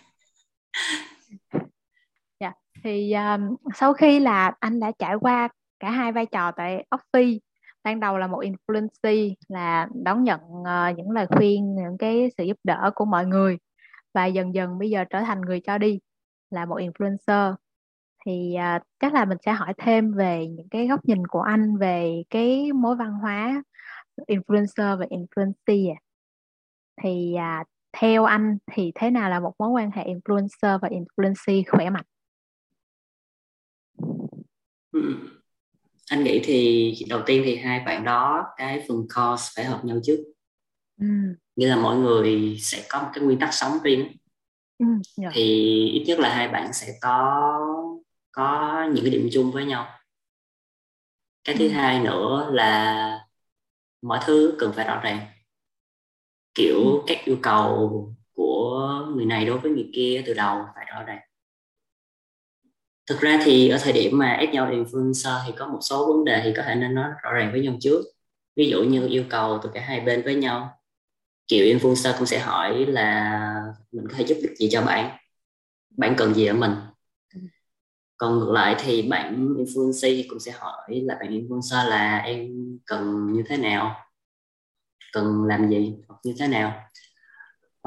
thì 2.83 3.13
um, 3.13 3.55
sau 3.75 3.93
khi 3.93 4.19
là 4.19 4.53
anh 4.59 4.79
đã 4.79 4.91
trải 4.99 5.15
qua 5.15 5.49
cả 5.79 5.91
hai 5.91 6.11
vai 6.11 6.25
trò 6.25 6.51
tại 6.51 6.85
Offy, 6.89 7.39
ban 7.83 7.99
đầu 7.99 8.17
là 8.17 8.27
một 8.27 8.43
influencer 8.43 9.33
là 9.47 9.87
đón 10.03 10.23
nhận 10.23 10.39
uh, 10.41 10.97
những 10.97 11.11
lời 11.11 11.27
khuyên 11.27 11.75
những 11.75 11.97
cái 11.97 12.29
sự 12.37 12.43
giúp 12.43 12.57
đỡ 12.63 12.91
của 12.95 13.05
mọi 13.05 13.25
người 13.25 13.57
và 14.13 14.25
dần 14.25 14.53
dần 14.53 14.79
bây 14.79 14.89
giờ 14.89 15.03
trở 15.09 15.21
thành 15.21 15.41
người 15.41 15.59
cho 15.59 15.77
đi 15.77 15.99
là 16.49 16.65
một 16.65 16.75
influencer. 16.79 17.55
Thì 18.25 18.55
uh, 18.75 18.81
chắc 18.99 19.13
là 19.13 19.25
mình 19.25 19.37
sẽ 19.45 19.51
hỏi 19.51 19.73
thêm 19.77 20.13
về 20.13 20.47
những 20.47 20.69
cái 20.69 20.87
góc 20.87 21.05
nhìn 21.05 21.27
của 21.27 21.41
anh 21.41 21.77
về 21.77 22.23
cái 22.29 22.71
mối 22.73 22.95
văn 22.95 23.13
hóa 23.13 23.63
influencer 24.27 24.97
và 24.97 25.05
influencer 25.05 25.95
thì 27.03 27.35
uh, 27.35 27.67
theo 27.97 28.25
anh 28.25 28.57
thì 28.71 28.91
thế 28.95 29.11
nào 29.11 29.29
là 29.29 29.39
một 29.39 29.53
mối 29.59 29.69
quan 29.69 29.91
hệ 29.91 30.03
influencer 30.03 30.79
và 30.79 30.89
influencer 30.89 31.63
khỏe 31.67 31.89
mạnh? 31.89 32.05
Anh 36.09 36.23
nghĩ 36.23 36.41
thì 36.43 36.95
đầu 37.09 37.21
tiên 37.25 37.41
thì 37.45 37.55
hai 37.55 37.79
bạn 37.79 38.03
đó 38.03 38.45
cái 38.57 38.85
phần 38.87 38.97
course 39.15 39.51
phải 39.55 39.65
hợp 39.65 39.85
nhau 39.85 39.97
trước 40.03 40.17
ừ. 40.99 41.05
nghĩa 41.55 41.67
là 41.67 41.75
mỗi 41.75 41.95
người 41.95 42.57
sẽ 42.59 42.85
có 42.89 43.01
một 43.01 43.09
cái 43.13 43.23
nguyên 43.23 43.39
tắc 43.39 43.53
sống 43.53 43.71
riêng 43.83 44.07
ừ, 44.77 44.85
yeah. 44.85 45.01
Dạ. 45.17 45.29
thì 45.33 45.43
ít 45.93 46.03
nhất 46.07 46.19
là 46.19 46.35
hai 46.35 46.47
bạn 46.47 46.73
sẽ 46.73 46.87
có 47.01 47.43
có 48.31 48.83
những 48.93 49.03
cái 49.03 49.11
điểm 49.11 49.29
chung 49.31 49.51
với 49.51 49.65
nhau 49.65 49.87
cái 51.43 51.55
thứ 51.59 51.67
ừ. 51.67 51.71
hai 51.71 51.99
nữa 51.99 52.49
là 52.53 53.27
mọi 54.01 54.19
thứ 54.25 54.55
cần 54.59 54.73
phải 54.75 54.87
rõ 54.87 54.99
ràng 55.03 55.19
kiểu 56.55 56.75
ừ. 56.75 57.01
các 57.07 57.17
yêu 57.25 57.37
cầu 57.41 58.13
của 58.33 59.05
người 59.15 59.25
này 59.25 59.45
đối 59.45 59.59
với 59.59 59.71
người 59.71 59.89
kia 59.93 60.23
từ 60.25 60.33
đầu 60.33 60.65
phải 60.75 60.85
rõ 60.85 61.03
ràng 61.03 61.26
thực 63.07 63.19
ra 63.19 63.39
thì 63.43 63.69
ở 63.69 63.77
thời 63.81 63.93
điểm 63.93 64.17
mà 64.17 64.33
ép 64.33 64.49
nhau 64.53 64.71
influencer 64.71 65.39
thì 65.47 65.53
có 65.57 65.67
một 65.67 65.79
số 65.81 66.07
vấn 66.07 66.25
đề 66.25 66.41
thì 66.43 66.53
có 66.57 66.63
thể 66.63 66.75
nên 66.75 66.95
nói 66.95 67.09
rõ 67.23 67.33
ràng 67.33 67.51
với 67.51 67.61
nhau 67.61 67.73
trước. 67.81 68.01
Ví 68.55 68.69
dụ 68.69 68.83
như 68.83 69.07
yêu 69.07 69.23
cầu 69.29 69.59
từ 69.63 69.69
cả 69.73 69.81
hai 69.81 69.99
bên 69.99 70.21
với 70.23 70.35
nhau. 70.35 70.69
Kiểu 71.47 71.65
influencer 71.65 72.13
cũng 72.17 72.25
sẽ 72.27 72.39
hỏi 72.39 72.85
là 72.85 73.41
mình 73.91 74.07
có 74.09 74.15
thể 74.17 74.25
giúp 74.25 74.37
được 74.43 74.55
gì 74.57 74.69
cho 74.71 74.81
bạn? 74.81 75.17
Bạn 75.97 76.15
cần 76.17 76.33
gì 76.33 76.45
ở 76.45 76.53
mình? 76.53 76.71
Còn 78.17 78.39
ngược 78.39 78.51
lại 78.51 78.75
thì 78.79 79.01
bạn 79.01 79.55
influencer 79.57 80.23
cũng 80.29 80.39
sẽ 80.39 80.51
hỏi 80.51 81.01
là 81.03 81.15
bạn 81.19 81.31
influencer 81.31 81.89
là 81.89 82.17
em 82.17 82.47
cần 82.85 83.33
như 83.33 83.43
thế 83.47 83.57
nào? 83.57 83.95
Cần 85.13 85.43
làm 85.45 85.69
gì 85.69 85.95
hoặc 86.07 86.19
như 86.23 86.35
thế 86.39 86.47
nào? 86.47 86.86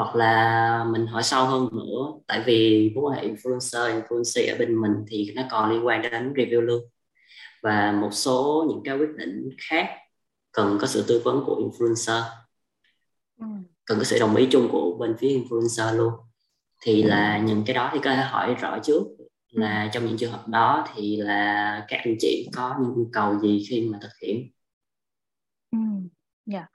Hoặc 0.01 0.17
là 0.17 0.85
mình 0.85 1.07
hỏi 1.07 1.23
sâu 1.23 1.47
hơn 1.47 1.69
nữa 1.73 2.13
tại 2.27 2.43
vì 2.47 2.91
mối 2.95 3.05
quan 3.05 3.19
hệ 3.19 3.29
influencer 3.29 4.03
influencer 4.03 4.55
ở 4.55 4.59
bên 4.59 4.81
mình 4.81 4.93
thì 5.09 5.33
nó 5.35 5.43
còn 5.51 5.71
liên 5.71 5.87
quan 5.87 6.03
đến 6.03 6.33
review 6.33 6.61
luôn 6.61 6.83
và 7.63 7.93
một 7.93 8.09
số 8.13 8.67
những 8.69 8.83
cái 8.85 8.99
quyết 8.99 9.17
định 9.17 9.49
khác 9.69 9.89
cần 10.53 10.79
có 10.81 10.87
sự 10.87 11.05
tư 11.09 11.23
vấn 11.25 11.45
của 11.47 11.63
influencer 11.63 12.23
ừ. 13.41 13.47
cần 13.87 13.99
có 13.99 14.05
sự 14.05 14.19
đồng 14.19 14.37
ý 14.37 14.49
chung 14.51 14.69
của 14.73 14.97
bên 15.01 15.17
phía 15.19 15.29
influencer 15.29 15.97
luôn 15.97 16.13
thì 16.83 17.03
là 17.03 17.39
những 17.39 17.63
cái 17.67 17.75
đó 17.75 17.91
thì 17.93 18.01
có 18.05 18.11
thể 18.11 18.23
hỏi 18.23 18.55
rõ 18.55 18.79
trước 18.83 19.03
là 19.51 19.83
ừ. 19.83 19.89
trong 19.93 20.07
những 20.07 20.17
trường 20.17 20.33
hợp 20.33 20.49
đó 20.49 20.87
thì 20.95 21.17
là 21.17 21.85
các 21.89 22.01
anh 22.05 22.17
chị 22.21 22.49
có 22.57 22.75
những 22.81 22.95
yêu 22.95 23.11
cầu 23.13 23.39
gì 23.39 23.67
khi 23.71 23.89
mà 23.93 23.99
thực 24.03 24.13
hiện 24.23 24.51
ừ. 25.71 25.79
yeah. 26.53 26.63
Dạ. 26.63 26.67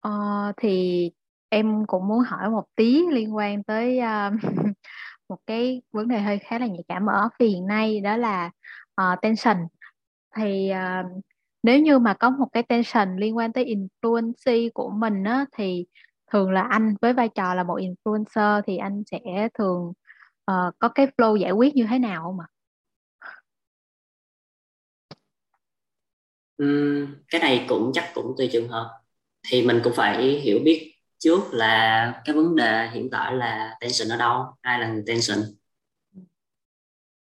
ờ, 0.00 0.52
thì 0.56 1.10
em 1.50 1.86
cũng 1.86 2.08
muốn 2.08 2.20
hỏi 2.20 2.50
một 2.50 2.64
tí 2.76 3.06
liên 3.10 3.36
quan 3.36 3.62
tới 3.64 3.98
uh, 3.98 4.32
một 5.28 5.38
cái 5.46 5.82
vấn 5.92 6.08
đề 6.08 6.20
hơi 6.20 6.38
khá 6.38 6.58
là 6.58 6.66
nhạy 6.66 6.84
cảm 6.88 7.06
ở 7.06 7.28
office 7.28 7.48
hiện 7.48 7.66
nay 7.66 8.00
đó 8.00 8.16
là 8.16 8.50
uh, 9.00 9.20
tension 9.22 9.56
thì 10.36 10.70
uh, 10.72 11.22
nếu 11.62 11.80
như 11.80 11.98
mà 11.98 12.14
có 12.14 12.30
một 12.30 12.46
cái 12.52 12.62
tension 12.62 13.16
liên 13.16 13.36
quan 13.36 13.52
tới 13.52 13.64
influencer 13.64 14.70
của 14.74 14.90
mình 14.90 15.24
á, 15.24 15.44
thì 15.52 15.86
thường 16.32 16.50
là 16.52 16.62
anh 16.62 16.94
với 17.00 17.12
vai 17.12 17.28
trò 17.28 17.54
là 17.54 17.62
một 17.62 17.78
influencer 17.78 18.62
thì 18.66 18.76
anh 18.76 19.02
sẽ 19.06 19.48
thường 19.58 19.92
uh, 20.50 20.74
có 20.78 20.88
cái 20.88 21.06
flow 21.16 21.36
giải 21.36 21.50
quyết 21.52 21.74
như 21.76 21.86
thế 21.90 21.98
nào 21.98 22.22
không 22.22 22.38
ạ? 22.40 22.46
Uhm, 26.62 27.14
cái 27.28 27.40
này 27.40 27.66
cũng 27.68 27.90
chắc 27.94 28.10
cũng 28.14 28.34
tùy 28.38 28.48
trường 28.52 28.68
hợp 28.68 29.00
thì 29.48 29.66
mình 29.66 29.80
cũng 29.84 29.92
phải 29.96 30.40
hiểu 30.40 30.58
biết 30.64 30.99
trước 31.20 31.54
là 31.54 32.22
cái 32.24 32.36
vấn 32.36 32.56
đề 32.56 32.88
hiện 32.92 33.10
tại 33.10 33.32
là 33.34 33.76
tension 33.80 34.08
ở 34.08 34.16
đâu? 34.16 34.44
Ai 34.60 34.80
là 34.80 34.88
người 34.88 35.02
tension? 35.06 35.38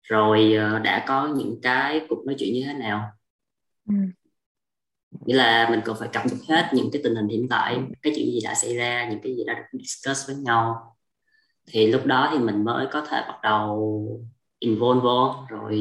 Rồi 0.02 0.54
ờ, 0.54 0.78
đã 0.78 1.04
có 1.08 1.28
những 1.36 1.58
cái 1.62 2.06
cuộc 2.08 2.26
nói 2.26 2.36
chuyện 2.38 2.54
như 2.54 2.62
thế 2.66 2.72
nào? 2.74 3.10
Ừ. 3.88 3.94
nghĩa 5.26 5.34
là 5.34 5.70
mình 5.70 5.80
cần 5.84 5.96
phải 5.98 6.08
cập 6.12 6.26
nhật 6.26 6.38
hết 6.48 6.70
những 6.72 6.88
cái 6.92 7.02
tình 7.04 7.14
hình 7.14 7.28
hiện 7.28 7.48
tại 7.48 7.78
cái 8.02 8.12
chuyện 8.16 8.26
gì 8.26 8.40
đã 8.44 8.54
xảy 8.54 8.76
ra 8.76 9.08
những 9.10 9.20
cái 9.22 9.36
gì 9.36 9.44
đã 9.46 9.54
được 9.54 9.78
discuss 9.78 10.26
với 10.26 10.36
nhau. 10.36 10.96
Thì 11.66 11.86
lúc 11.86 12.06
đó 12.06 12.28
thì 12.32 12.38
mình 12.38 12.64
mới 12.64 12.86
có 12.92 13.06
thể 13.10 13.20
bắt 13.28 13.38
đầu 13.42 14.24
involve 14.58 15.00
vô 15.00 15.34
rồi 15.48 15.80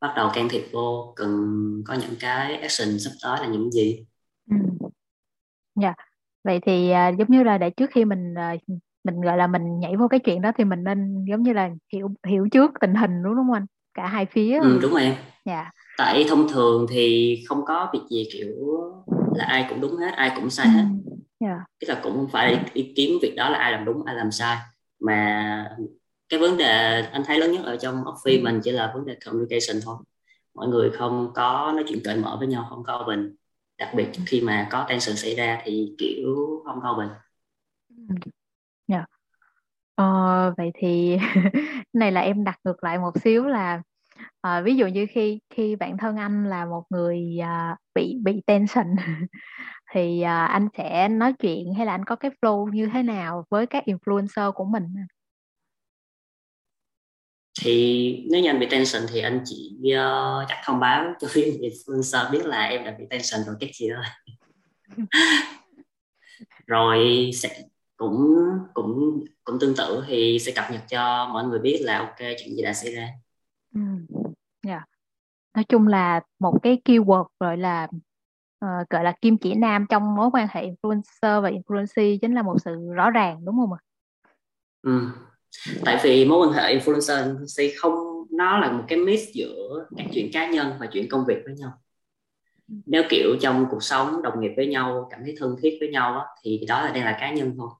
bắt 0.00 0.12
đầu 0.16 0.30
can 0.34 0.48
thiệp 0.48 0.64
vô 0.72 1.12
cần 1.16 1.30
có 1.86 1.94
những 1.94 2.14
cái 2.20 2.56
action 2.56 2.98
sắp 2.98 3.10
tới 3.22 3.40
là 3.40 3.46
những 3.46 3.70
gì. 3.70 4.06
Ừ. 4.50 4.56
yeah 5.82 5.96
vậy 6.46 6.60
thì 6.66 6.90
à, 6.90 7.08
giống 7.08 7.28
như 7.30 7.42
là 7.42 7.58
để 7.58 7.70
trước 7.70 7.90
khi 7.90 8.04
mình 8.04 8.34
à, 8.34 8.54
mình 9.04 9.20
gọi 9.20 9.36
là 9.36 9.46
mình 9.46 9.78
nhảy 9.80 9.96
vô 9.96 10.08
cái 10.08 10.20
chuyện 10.20 10.42
đó 10.42 10.52
thì 10.58 10.64
mình 10.64 10.84
nên 10.84 11.24
giống 11.28 11.42
như 11.42 11.52
là 11.52 11.70
hiểu 11.92 12.08
hiểu 12.26 12.48
trước 12.52 12.70
tình 12.80 12.94
hình 12.94 13.22
đúng 13.22 13.34
không 13.34 13.52
anh? 13.52 13.66
Cả 13.94 14.06
hai 14.06 14.26
phía. 14.26 14.60
Ừ, 14.62 14.78
đúng 14.82 14.92
rồi 14.92 15.02
em. 15.02 15.14
Dạ. 15.44 15.70
Tại 15.98 16.24
thông 16.28 16.48
thường 16.48 16.86
thì 16.90 17.36
không 17.48 17.64
có 17.66 17.90
việc 17.92 18.00
gì 18.10 18.28
kiểu 18.32 18.54
là 19.34 19.44
ai 19.44 19.66
cũng 19.68 19.80
đúng 19.80 19.96
hết 19.96 20.12
ai 20.16 20.32
cũng 20.36 20.50
sai 20.50 20.68
hết. 20.68 20.84
ừ. 21.40 21.46
yeah. 21.46 21.58
tức 21.80 21.88
là 21.88 22.00
cũng 22.02 22.12
không 22.16 22.28
phải 22.28 22.60
đi 22.74 22.92
kiếm 22.96 23.10
việc 23.22 23.34
đó 23.36 23.48
là 23.48 23.58
ai 23.58 23.72
làm 23.72 23.84
đúng 23.84 24.04
ai 24.04 24.14
làm 24.16 24.30
sai. 24.30 24.56
Mà 25.00 25.68
cái 26.28 26.40
vấn 26.40 26.56
đề 26.56 27.02
anh 27.12 27.22
thấy 27.26 27.38
lớn 27.38 27.52
nhất 27.52 27.64
ở 27.64 27.76
trong 27.76 28.04
office 28.04 28.38
ừ. 28.38 28.44
mình 28.44 28.60
chỉ 28.64 28.70
là 28.70 28.92
vấn 28.94 29.06
đề 29.06 29.16
communication 29.26 29.82
thôi. 29.84 29.96
Mọi 30.54 30.68
người 30.68 30.90
không 30.90 31.32
có 31.34 31.72
nói 31.74 31.84
chuyện 31.88 31.98
cởi 32.04 32.16
mở 32.16 32.36
với 32.38 32.48
nhau 32.48 32.66
không 32.70 32.84
có 32.84 33.04
bình 33.08 33.36
đặc 33.78 33.90
biệt 33.96 34.08
khi 34.26 34.40
mà 34.40 34.68
có 34.70 34.86
tension 34.88 35.16
xảy 35.16 35.34
ra 35.34 35.60
thì 35.64 35.94
kiểu 35.98 36.36
không 36.64 36.80
câu 36.82 36.94
bình 36.94 37.08
yeah. 38.86 39.04
ờ, 39.94 40.54
vậy 40.56 40.70
thì 40.74 41.18
này 41.92 42.12
là 42.12 42.20
em 42.20 42.44
đặt 42.44 42.58
ngược 42.64 42.84
lại 42.84 42.98
một 42.98 43.20
xíu 43.22 43.44
là 43.44 43.82
à, 44.40 44.60
ví 44.60 44.76
dụ 44.76 44.86
như 44.86 45.06
khi 45.10 45.40
khi 45.50 45.76
bản 45.76 45.98
thân 45.98 46.16
anh 46.16 46.44
là 46.44 46.64
một 46.66 46.82
người 46.90 47.38
à, 47.42 47.76
bị 47.94 48.18
bị 48.24 48.42
tension 48.46 48.86
thì 49.92 50.22
à, 50.22 50.46
anh 50.46 50.68
sẽ 50.78 51.08
nói 51.08 51.32
chuyện 51.32 51.74
hay 51.74 51.86
là 51.86 51.92
anh 51.92 52.04
có 52.04 52.16
cái 52.16 52.30
flow 52.42 52.68
như 52.68 52.88
thế 52.92 53.02
nào 53.02 53.44
với 53.50 53.66
các 53.66 53.84
influencer 53.86 54.52
của 54.52 54.64
mình 54.64 54.84
thì 57.62 58.26
nếu 58.30 58.42
như 58.42 58.50
anh 58.50 58.60
bị 58.60 58.66
tension 58.70 59.02
thì 59.12 59.20
anh 59.20 59.40
chỉ 59.44 59.78
uh, 59.80 60.48
chắc 60.48 60.58
thông 60.64 60.80
báo 60.80 61.14
cho 61.20 61.28
phía 61.30 61.42
influencer 61.42 62.30
biết 62.30 62.46
là 62.46 62.64
em 62.64 62.84
đã 62.84 62.94
bị 62.98 63.04
tension 63.10 63.40
rồi 63.46 63.56
cái 63.60 63.70
gì 63.74 63.88
đó 63.88 64.02
rồi 66.66 67.30
sẽ 67.34 67.62
cũng 67.96 68.36
cũng 68.74 69.24
cũng 69.44 69.58
tương 69.60 69.76
tự 69.76 70.04
thì 70.06 70.38
sẽ 70.38 70.52
cập 70.52 70.64
nhật 70.70 70.82
cho 70.88 71.28
mọi 71.32 71.44
người 71.44 71.58
biết 71.58 71.80
là 71.82 71.98
ok 71.98 72.18
chuyện 72.18 72.56
gì 72.56 72.62
đã 72.62 72.72
xảy 72.72 72.94
ra 72.94 73.08
ừ. 73.74 73.80
yeah. 74.66 74.82
nói 75.54 75.64
chung 75.64 75.88
là 75.88 76.20
một 76.38 76.58
cái 76.62 76.80
keyword 76.84 77.26
gọi 77.40 77.56
là 77.56 77.88
uh, 78.64 78.90
gọi 78.90 79.04
là 79.04 79.12
kim 79.20 79.38
chỉ 79.38 79.54
nam 79.54 79.86
trong 79.88 80.14
mối 80.14 80.30
quan 80.32 80.46
hệ 80.50 80.66
influencer 80.66 81.40
và 81.40 81.50
influencer 81.50 82.18
chính 82.20 82.34
là 82.34 82.42
một 82.42 82.56
sự 82.64 82.92
rõ 82.94 83.10
ràng 83.10 83.44
đúng 83.44 83.56
không 83.56 83.72
ạ? 83.72 83.80
Ừ. 84.82 85.10
Tại 85.84 86.00
vì 86.02 86.24
mối 86.24 86.46
quan 86.46 86.52
hệ 86.52 86.78
influencer 86.78 87.46
sẽ 87.46 87.70
không 87.76 87.94
nó 88.30 88.58
là 88.58 88.72
một 88.72 88.84
cái 88.88 88.98
mix 88.98 89.20
giữa 89.32 89.86
các 89.96 90.06
chuyện 90.14 90.30
cá 90.32 90.50
nhân 90.50 90.72
và 90.80 90.86
chuyện 90.86 91.08
công 91.08 91.24
việc 91.28 91.36
với 91.44 91.54
nhau. 91.54 91.72
Nếu 92.86 93.02
kiểu 93.10 93.36
trong 93.40 93.66
cuộc 93.70 93.82
sống 93.82 94.22
đồng 94.22 94.40
nghiệp 94.40 94.52
với 94.56 94.66
nhau 94.66 95.08
cảm 95.10 95.20
thấy 95.24 95.34
thân 95.38 95.56
thiết 95.62 95.76
với 95.80 95.88
nhau 95.88 96.18
á, 96.18 96.26
thì 96.42 96.64
đó 96.68 96.82
là 96.82 96.90
đang 96.90 97.04
là 97.04 97.16
cá 97.20 97.32
nhân 97.32 97.54
thôi. 97.58 97.70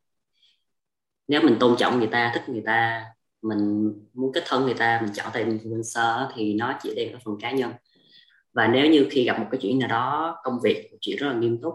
Nếu 1.28 1.42
mình 1.42 1.56
tôn 1.60 1.76
trọng 1.78 1.98
người 1.98 2.08
ta, 2.08 2.30
thích 2.34 2.48
người 2.48 2.62
ta, 2.66 3.04
mình 3.42 3.92
muốn 4.14 4.32
kết 4.32 4.42
thân 4.46 4.64
người 4.64 4.74
ta, 4.74 5.00
mình 5.02 5.12
chọn 5.14 5.26
tên 5.32 5.58
influencer 5.58 6.28
thì 6.34 6.54
nó 6.54 6.78
chỉ 6.82 6.94
đang 6.94 7.12
ở 7.12 7.18
phần 7.24 7.38
cá 7.40 7.50
nhân 7.50 7.72
và 8.56 8.68
nếu 8.68 8.86
như 8.90 9.06
khi 9.10 9.24
gặp 9.24 9.38
một 9.38 9.46
cái 9.50 9.60
chuyện 9.62 9.78
nào 9.78 9.88
đó 9.88 10.36
công 10.42 10.60
việc 10.62 10.88
một 10.92 10.98
chuyện 11.00 11.16
rất 11.16 11.28
là 11.28 11.34
nghiêm 11.34 11.58
túc 11.62 11.74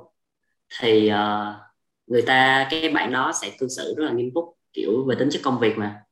thì 0.81 1.11
uh, 1.11 1.55
người 2.07 2.21
ta 2.21 2.67
cái 2.71 2.89
bạn 2.89 3.11
đó 3.11 3.31
sẽ 3.41 3.51
cư 3.59 3.67
xử 3.67 3.93
rất 3.97 4.05
là 4.05 4.11
nghiêm 4.11 4.29
túc 4.35 4.57
kiểu 4.73 5.05
về 5.09 5.15
tính 5.19 5.29
chất 5.31 5.41
công 5.43 5.59
việc 5.59 5.77
mà. 5.77 6.03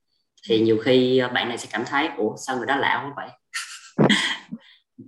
Thì 0.47 0.59
nhiều 0.61 0.77
khi 0.83 1.21
bạn 1.33 1.47
này 1.47 1.57
sẽ 1.57 1.69
cảm 1.71 1.83
thấy 1.85 2.09
ủa 2.17 2.35
sao 2.37 2.57
người 2.57 2.65
đó 2.65 2.75
lạ 2.75 3.03
quá 3.05 3.13
vậy? 3.15 3.29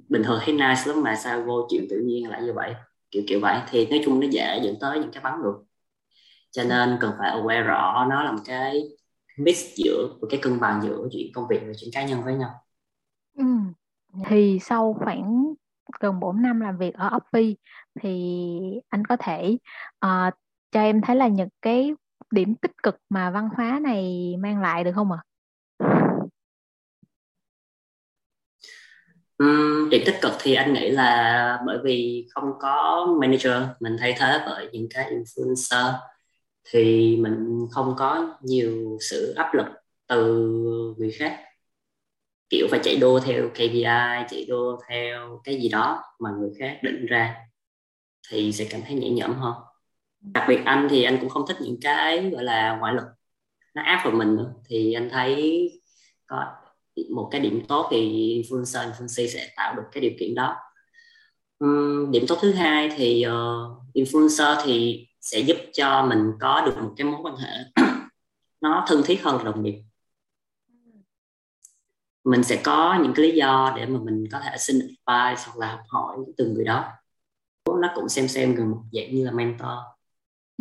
Bình 0.10 0.24
thường 0.24 0.40
thấy 0.46 0.54
nice 0.54 0.82
lắm 0.86 1.04
mà 1.04 1.16
sao 1.16 1.44
vô 1.44 1.68
chuyện 1.70 1.88
tự 1.90 2.02
nhiên 2.06 2.30
lại 2.30 2.42
như 2.42 2.54
vậy? 2.54 2.76
Kiểu 3.12 3.24
kiểu 3.28 3.40
vậy. 3.40 3.60
Thì 3.70 3.86
nói 3.86 4.02
chung 4.06 4.20
nó 4.20 4.28
dễ 4.28 4.60
dẫn 4.64 4.76
tới 4.80 5.00
những 5.00 5.12
cái 5.12 5.24
bắn 5.24 5.42
ngược 5.42 5.64
cho 6.52 6.64
nên 6.64 6.98
cần 7.02 7.14
phải 7.20 7.32
aware 7.32 7.64
rõ 7.64 8.06
nó 8.10 8.24
là 8.24 8.32
một 8.32 8.42
cái 8.46 8.84
mix 9.38 9.58
giữa 9.76 10.08
một 10.22 10.28
cái 10.30 10.40
cân 10.44 10.60
bằng 10.60 10.82
giữa 10.84 11.08
chuyện 11.12 11.32
công 11.34 11.48
việc 11.50 11.60
và 11.68 11.74
chuyện 11.78 11.90
cá 11.94 12.06
nhân 12.06 12.24
với 12.24 12.34
nhau. 12.34 12.50
Ừ. 13.38 13.46
Thì 14.26 14.60
sau 14.62 14.96
khoảng 15.00 15.54
gần 16.00 16.20
4 16.20 16.42
năm 16.42 16.60
làm 16.60 16.78
việc 16.78 16.94
ở 16.94 17.10
Uppi 17.16 17.58
thì 18.02 18.42
anh 18.90 19.06
có 19.06 19.18
thể 19.18 19.58
uh, 20.06 20.34
cho 20.72 20.82
em 20.82 21.02
thấy 21.02 21.16
là 21.16 21.28
những 21.28 21.50
cái 21.62 21.94
điểm 22.32 22.56
tích 22.56 22.72
cực 22.84 22.96
mà 23.10 23.32
văn 23.32 23.50
hóa 23.58 23.80
này 23.84 24.34
mang 24.40 24.62
lại 24.62 24.84
được 24.84 24.92
không 24.96 25.12
ạ? 25.12 25.20
Um, 29.38 29.90
điểm 29.90 30.02
tích 30.06 30.16
cực 30.22 30.32
thì 30.40 30.54
anh 30.54 30.74
nghĩ 30.74 30.90
là 30.90 31.60
bởi 31.66 31.78
vì 31.84 32.28
không 32.34 32.52
có 32.60 33.08
manager 33.22 33.64
mình 33.80 33.96
thay 34.00 34.16
thế 34.20 34.40
bởi 34.46 34.70
những 34.72 34.88
cái 34.90 35.12
influencer 35.12 35.94
thì 36.70 37.18
mình 37.18 37.68
không 37.72 37.96
có 37.98 38.38
nhiều 38.42 38.98
sự 39.02 39.34
áp 39.38 39.54
lực 39.54 39.66
từ 40.08 40.46
người 40.98 41.12
khác 41.12 41.40
kiểu 42.50 42.68
phải 42.72 42.80
chạy 42.84 42.98
đua 42.98 43.20
theo 43.20 43.50
KPI 43.50 44.26
chạy 44.30 44.46
đua 44.50 44.80
theo 44.90 45.42
cái 45.44 45.62
gì 45.62 45.70
đó 45.70 46.04
mà 46.20 46.30
người 46.40 46.50
khác 46.60 46.80
định 46.84 47.06
ra 47.06 47.36
thì 48.30 48.52
sẽ 48.52 48.68
cảm 48.70 48.82
thấy 48.86 48.96
nhẹ 48.96 49.10
nhõm 49.10 49.34
hơn 49.34 49.54
đặc 50.22 50.46
biệt 50.48 50.60
anh 50.66 50.88
thì 50.90 51.04
anh 51.04 51.18
cũng 51.22 51.30
không 51.30 51.48
thích 51.48 51.58
những 51.62 51.78
cái 51.82 52.30
gọi 52.30 52.44
là 52.44 52.78
ngoại 52.80 52.94
lực. 52.94 53.06
Nó 53.76 53.82
áp 53.82 54.02
vào 54.04 54.14
mình 54.14 54.36
nữa. 54.36 54.54
Thì 54.66 54.94
anh 54.94 55.10
thấy 55.10 55.70
có 56.28 56.46
một 57.10 57.30
cái 57.32 57.42
điểm 57.42 57.66
tốt 57.68 57.88
thì 57.92 57.98
influencer 58.42 58.92
influencer 58.92 59.28
sẽ 59.28 59.50
tạo 59.56 59.76
được 59.76 59.84
cái 59.92 60.02
điều 60.02 60.12
kiện 60.20 60.36
đó. 60.36 60.56
Uhm, 61.66 62.12
điểm 62.12 62.26
tốt 62.28 62.38
thứ 62.42 62.52
hai 62.52 62.90
thì 62.98 63.26
uh, 63.28 63.94
influencer 63.94 64.62
thì 64.66 65.08
sẽ 65.22 65.40
giúp 65.40 65.58
cho 65.74 66.06
mình 66.10 66.32
có 66.40 66.62
được 66.66 66.78
một 66.78 66.94
cái 66.98 67.08
mối 67.08 67.20
quan 67.24 67.36
hệ 67.36 67.52
nó 68.62 68.86
thân 68.88 69.02
thiết 69.06 69.24
hơn 69.24 69.44
đồng 69.44 69.64
nghiệp. 69.64 69.84
Mình 72.24 72.44
sẽ 72.44 72.62
có 72.64 73.00
những 73.04 73.14
cái 73.16 73.26
lý 73.26 73.32
do 73.32 73.74
để 73.76 73.86
mà 73.86 74.00
mình 74.04 74.24
có 74.32 74.40
thể 74.40 74.58
xin 74.58 74.80
advice 74.80 75.44
hoặc 75.48 75.58
là 75.58 75.72
học 75.72 75.82
hỏi 75.88 76.18
từ 76.38 76.48
người 76.48 76.64
đó. 76.64 76.86
Nó 77.82 77.92
cũng 77.96 78.10
xem 78.10 78.28
xem 78.28 78.56
gần 78.56 78.72
một 78.72 78.82
dạng 78.92 79.16
như 79.16 79.26
là 79.26 79.32
mentor 79.32 79.70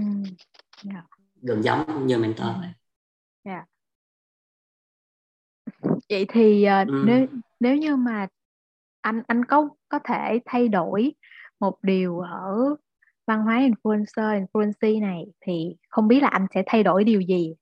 ừ. 0.00 0.30
yeah. 0.90 1.04
gần 1.42 1.62
giống 1.62 2.06
như 2.06 2.18
mentor 2.18 2.46
ừ. 2.46 2.52
vậy 2.60 2.70
yeah. 3.42 3.64
vậy 6.08 6.26
thì 6.28 6.66
uh, 6.82 6.88
ừ. 6.88 7.02
nếu 7.06 7.26
nếu 7.60 7.76
như 7.76 7.96
mà 7.96 8.26
anh 9.00 9.22
anh 9.26 9.44
có 9.44 9.68
có 9.88 9.98
thể 10.04 10.38
thay 10.44 10.68
đổi 10.68 11.12
một 11.60 11.78
điều 11.82 12.20
ở 12.20 12.76
văn 13.26 13.42
hóa 13.42 13.58
influencer 13.58 14.46
influencer 14.46 15.00
này 15.00 15.24
thì 15.40 15.76
không 15.88 16.08
biết 16.08 16.20
là 16.22 16.28
anh 16.28 16.46
sẽ 16.54 16.62
thay 16.66 16.82
đổi 16.82 17.04
điều 17.04 17.20
gì 17.20 17.54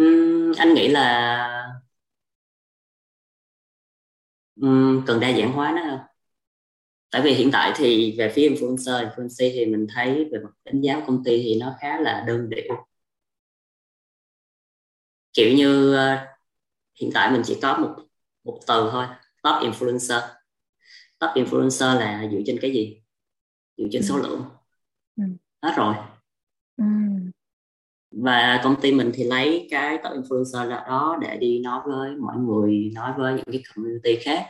uhm, 0.00 0.52
anh 0.58 0.74
nghĩ 0.74 0.88
là 0.88 1.76
um, 4.60 5.04
cần 5.06 5.20
đa 5.20 5.32
dạng 5.32 5.52
hóa 5.52 5.72
nó 5.76 5.82
hơn 5.84 6.00
tại 7.10 7.22
vì 7.22 7.34
hiện 7.34 7.50
tại 7.52 7.72
thì 7.76 8.14
về 8.18 8.32
phía 8.34 8.48
influencer 8.48 9.10
influencer 9.10 9.50
thì 9.52 9.66
mình 9.66 9.86
thấy 9.94 10.28
về 10.32 10.38
mặt 10.44 10.50
đánh 10.64 10.80
giá 10.80 11.02
công 11.06 11.24
ty 11.24 11.42
thì 11.42 11.58
nó 11.60 11.74
khá 11.80 12.00
là 12.00 12.24
đơn 12.26 12.50
điệu 12.50 12.86
kiểu 15.32 15.56
như 15.56 15.94
uh, 15.94 16.18
hiện 17.00 17.10
tại 17.14 17.30
mình 17.30 17.42
chỉ 17.44 17.58
có 17.62 17.78
một 17.78 17.96
một 18.44 18.60
từ 18.66 18.88
thôi 18.92 19.06
top 19.42 19.62
influencer 19.62 20.20
top 21.18 21.30
influencer 21.34 21.98
là 21.98 22.28
dựa 22.32 22.40
trên 22.46 22.58
cái 22.62 22.72
gì 22.72 23.02
dựa 23.76 23.86
trên 23.92 24.02
số 24.02 24.14
ừ. 24.14 24.22
lượng 24.22 24.44
ừ. 25.16 25.22
hết 25.62 25.72
rồi 25.76 25.94
ừ. 26.76 26.84
và 28.10 28.60
công 28.64 28.80
ty 28.80 28.92
mình 28.92 29.10
thì 29.14 29.24
lấy 29.24 29.68
cái 29.70 29.98
top 30.04 30.12
influencer 30.12 30.68
đó 30.68 31.18
để 31.22 31.36
đi 31.36 31.58
nói 31.58 31.80
với 31.86 32.16
mọi 32.16 32.36
người 32.36 32.90
nói 32.94 33.12
với 33.18 33.34
những 33.34 33.46
cái 33.52 33.62
community 33.74 34.16
khác 34.22 34.46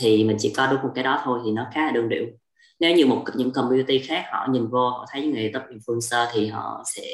thì 0.00 0.24
mình 0.24 0.36
chỉ 0.40 0.52
có 0.56 0.66
đúng 0.66 0.82
một 0.82 0.90
cái 0.94 1.04
đó 1.04 1.20
thôi 1.24 1.40
thì 1.44 1.50
nó 1.50 1.66
khá 1.74 1.86
là 1.86 1.92
đơn 1.92 2.08
điệu. 2.08 2.26
Nếu 2.80 2.96
như 2.96 3.06
một 3.06 3.24
những 3.34 3.50
community 3.50 3.98
khác 3.98 4.24
họ 4.32 4.46
nhìn 4.50 4.66
vô, 4.66 4.90
họ 4.90 5.06
thấy 5.10 5.26
người 5.26 5.50
top 5.54 5.62
influencer 5.62 6.26
thì 6.32 6.46
họ 6.46 6.82
sẽ 6.86 7.06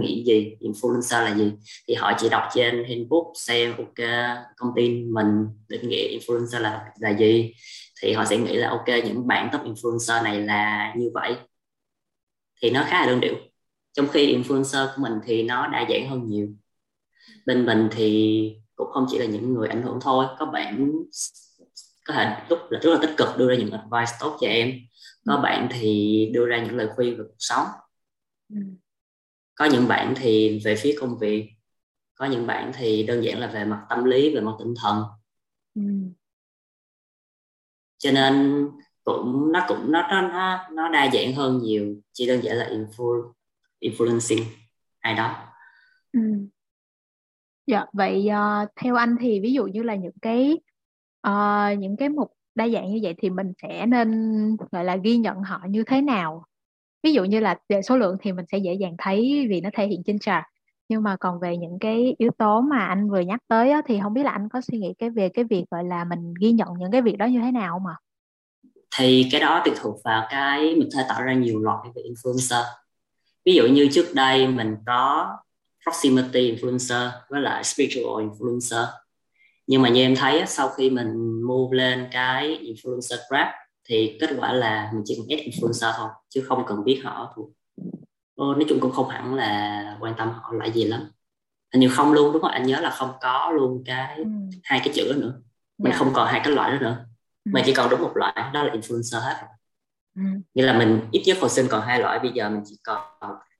nghĩ 0.00 0.24
gì? 0.26 0.56
Influencer 0.60 1.24
là 1.24 1.34
gì? 1.34 1.52
Thì 1.88 1.94
họ 1.94 2.12
chỉ 2.18 2.28
đọc 2.28 2.42
trên 2.54 2.84
handbook 2.88 3.26
xem 3.34 3.74
ok, 3.76 4.08
công 4.56 4.72
ty 4.76 4.88
mình 4.88 5.46
định 5.68 5.88
nghĩa 5.88 6.18
influencer 6.18 6.60
là 6.60 6.84
là 7.00 7.10
gì? 7.10 7.52
Thì 8.02 8.12
họ 8.12 8.24
sẽ 8.24 8.36
nghĩ 8.36 8.56
là, 8.56 8.70
ok, 8.70 8.88
những 9.04 9.26
bạn 9.26 9.48
top 9.52 9.62
influencer 9.62 10.22
này 10.22 10.40
là 10.40 10.94
như 10.96 11.10
vậy. 11.14 11.36
Thì 12.62 12.70
nó 12.70 12.84
khá 12.86 13.00
là 13.00 13.06
đơn 13.06 13.20
điệu. 13.20 13.34
Trong 13.92 14.08
khi 14.08 14.36
influencer 14.36 14.86
của 14.86 15.02
mình 15.02 15.12
thì 15.24 15.42
nó 15.42 15.66
đa 15.66 15.86
dạng 15.90 16.08
hơn 16.08 16.26
nhiều. 16.26 16.48
Bên 17.46 17.66
mình 17.66 17.88
thì 17.92 18.52
cũng 18.76 18.90
không 18.90 19.06
chỉ 19.10 19.18
là 19.18 19.24
những 19.24 19.54
người 19.54 19.68
ảnh 19.68 19.82
hưởng 19.82 19.98
thôi, 20.00 20.26
có 20.38 20.46
bạn 20.46 20.92
có 22.08 22.14
thể 22.14 22.36
lúc 22.48 22.58
là 22.70 22.80
rất 22.82 22.90
là 22.90 22.98
tích 23.02 23.14
cực 23.16 23.28
đưa 23.38 23.48
ra 23.48 23.54
những 23.56 23.70
advice 23.70 24.16
tốt 24.20 24.36
cho 24.40 24.46
em 24.46 24.72
có 25.26 25.34
ừ. 25.34 25.40
bạn 25.42 25.68
thì 25.70 26.30
đưa 26.34 26.46
ra 26.46 26.64
những 26.64 26.76
lời 26.76 26.88
khuyên 26.96 27.18
về 27.18 27.24
cuộc 27.28 27.36
sống 27.38 27.66
ừ. 28.48 28.56
có 29.54 29.64
những 29.64 29.88
bạn 29.88 30.14
thì 30.16 30.60
về 30.64 30.76
phía 30.76 30.96
công 31.00 31.18
việc 31.18 31.50
có 32.14 32.26
những 32.26 32.46
bạn 32.46 32.72
thì 32.74 33.02
đơn 33.02 33.24
giản 33.24 33.38
là 33.38 33.46
về 33.46 33.64
mặt 33.64 33.86
tâm 33.88 34.04
lý 34.04 34.34
về 34.34 34.40
mặt 34.40 34.52
tinh 34.58 34.74
thần 34.82 35.02
ừ. 35.74 35.82
cho 37.98 38.10
nên 38.12 38.66
cũng 39.04 39.52
nó 39.52 39.64
cũng 39.68 39.92
nó 39.92 40.08
nó 40.10 40.58
nó 40.72 40.88
đa 40.88 41.10
dạng 41.12 41.34
hơn 41.34 41.58
nhiều 41.58 41.96
chỉ 42.12 42.26
đơn 42.26 42.40
giản 42.42 42.56
là 42.56 42.68
influ, 42.68 43.32
influencing 43.80 44.42
ai 44.98 45.14
đó 45.14 45.36
ừ. 46.12 46.20
dạ 47.66 47.84
vậy 47.92 48.28
uh, 48.28 48.68
theo 48.76 48.94
anh 48.94 49.16
thì 49.20 49.40
ví 49.40 49.52
dụ 49.52 49.64
như 49.64 49.82
là 49.82 49.94
những 49.94 50.18
cái 50.22 50.58
uh, 51.28 51.78
những 51.78 51.96
cái 51.96 52.08
mục 52.08 52.32
đa 52.54 52.68
dạng 52.68 52.92
như 52.92 53.00
vậy 53.02 53.14
thì 53.18 53.30
mình 53.30 53.52
sẽ 53.62 53.86
nên 53.86 54.56
gọi 54.70 54.84
là 54.84 54.96
ghi 54.96 55.16
nhận 55.16 55.36
họ 55.42 55.60
như 55.68 55.84
thế 55.84 56.00
nào? 56.00 56.44
Ví 57.02 57.12
dụ 57.12 57.24
như 57.24 57.40
là 57.40 57.58
về 57.68 57.82
số 57.82 57.96
lượng 57.96 58.16
thì 58.20 58.32
mình 58.32 58.44
sẽ 58.52 58.58
dễ 58.58 58.74
dàng 58.74 58.94
thấy 58.98 59.46
vì 59.50 59.60
nó 59.60 59.70
thể 59.72 59.86
hiện 59.86 60.02
trên 60.06 60.18
chart. 60.18 60.44
Nhưng 60.88 61.02
mà 61.02 61.16
còn 61.16 61.40
về 61.40 61.56
những 61.56 61.78
cái 61.80 62.14
yếu 62.18 62.30
tố 62.38 62.60
mà 62.60 62.86
anh 62.86 63.10
vừa 63.10 63.20
nhắc 63.20 63.40
tới 63.48 63.70
á, 63.70 63.82
thì 63.86 64.00
không 64.02 64.14
biết 64.14 64.22
là 64.22 64.30
anh 64.30 64.48
có 64.48 64.60
suy 64.60 64.78
nghĩ 64.78 64.94
cái 64.98 65.10
về 65.10 65.28
cái 65.28 65.44
việc 65.44 65.64
gọi 65.70 65.84
là 65.84 66.04
mình 66.04 66.34
ghi 66.40 66.52
nhận 66.52 66.68
những 66.78 66.90
cái 66.90 67.02
việc 67.02 67.18
đó 67.18 67.26
như 67.26 67.40
thế 67.40 67.52
nào 67.52 67.78
mà 67.78 67.92
thì 68.96 69.28
cái 69.32 69.40
đó 69.40 69.62
tùy 69.64 69.74
thuộc 69.76 70.00
vào 70.04 70.26
cái 70.30 70.74
mình 70.76 70.88
thể 70.96 71.02
tạo 71.08 71.22
ra 71.22 71.32
nhiều 71.34 71.60
loại 71.60 71.88
về 71.94 72.02
influencer. 72.02 72.64
Ví 73.44 73.54
dụ 73.54 73.66
như 73.66 73.88
trước 73.92 74.06
đây 74.14 74.48
mình 74.48 74.76
có 74.86 75.36
proximity 75.82 76.56
influencer 76.56 77.10
với 77.28 77.40
lại 77.40 77.64
spiritual 77.64 78.26
influencer 78.26 78.86
nhưng 79.68 79.82
mà 79.82 79.88
như 79.88 80.02
em 80.02 80.16
thấy 80.16 80.46
sau 80.46 80.68
khi 80.68 80.90
mình 80.90 81.42
move 81.42 81.76
lên 81.76 82.08
cái 82.12 82.58
influencer 82.62 83.16
grab 83.28 83.48
thì 83.88 84.18
kết 84.20 84.30
quả 84.38 84.52
là 84.52 84.90
mình 84.94 85.02
chỉ 85.04 85.16
cần 85.16 85.38
add 85.38 85.48
influencer 85.48 85.92
thôi 85.96 86.08
chứ 86.28 86.44
không 86.48 86.64
cần 86.66 86.84
biết 86.84 87.00
họ 87.04 87.32
thuộc 87.36 87.50
nói 88.36 88.64
chung 88.68 88.80
cũng 88.80 88.92
không 88.92 89.08
hẳn 89.08 89.34
là 89.34 89.96
quan 90.00 90.14
tâm 90.18 90.32
họ 90.34 90.52
lại 90.52 90.72
gì 90.72 90.84
lắm 90.84 91.10
hình 91.72 91.80
như 91.80 91.88
không 91.88 92.12
luôn 92.12 92.32
đúng 92.32 92.42
không 92.42 92.50
anh 92.50 92.66
nhớ 92.66 92.80
là 92.80 92.90
không 92.90 93.12
có 93.20 93.52
luôn 93.56 93.82
cái 93.86 94.16
ừ. 94.16 94.24
hai 94.62 94.80
cái 94.84 94.94
chữ 94.94 95.12
đó 95.12 95.18
nữa 95.18 95.40
mình 95.78 95.90
yeah. 95.90 95.94
Dạ. 95.94 96.04
không 96.04 96.14
còn 96.14 96.28
hai 96.28 96.40
cái 96.44 96.54
loại 96.54 96.72
đó 96.72 96.78
nữa 96.80 97.06
ừ. 97.44 97.50
mà 97.54 97.62
chỉ 97.66 97.74
còn 97.74 97.90
đúng 97.90 98.02
một 98.02 98.12
loại 98.14 98.50
đó 98.54 98.62
là 98.62 98.74
influencer 98.74 99.20
hết 99.20 99.34
ừ. 100.16 100.22
nghĩa 100.54 100.62
là 100.62 100.78
mình 100.78 101.00
ít 101.12 101.22
nhất 101.26 101.36
hồi 101.40 101.50
sinh 101.50 101.66
còn 101.70 101.82
hai 101.82 102.00
loại 102.00 102.18
bây 102.18 102.30
giờ 102.34 102.50
mình 102.50 102.62
chỉ 102.66 102.78
còn 102.84 103.02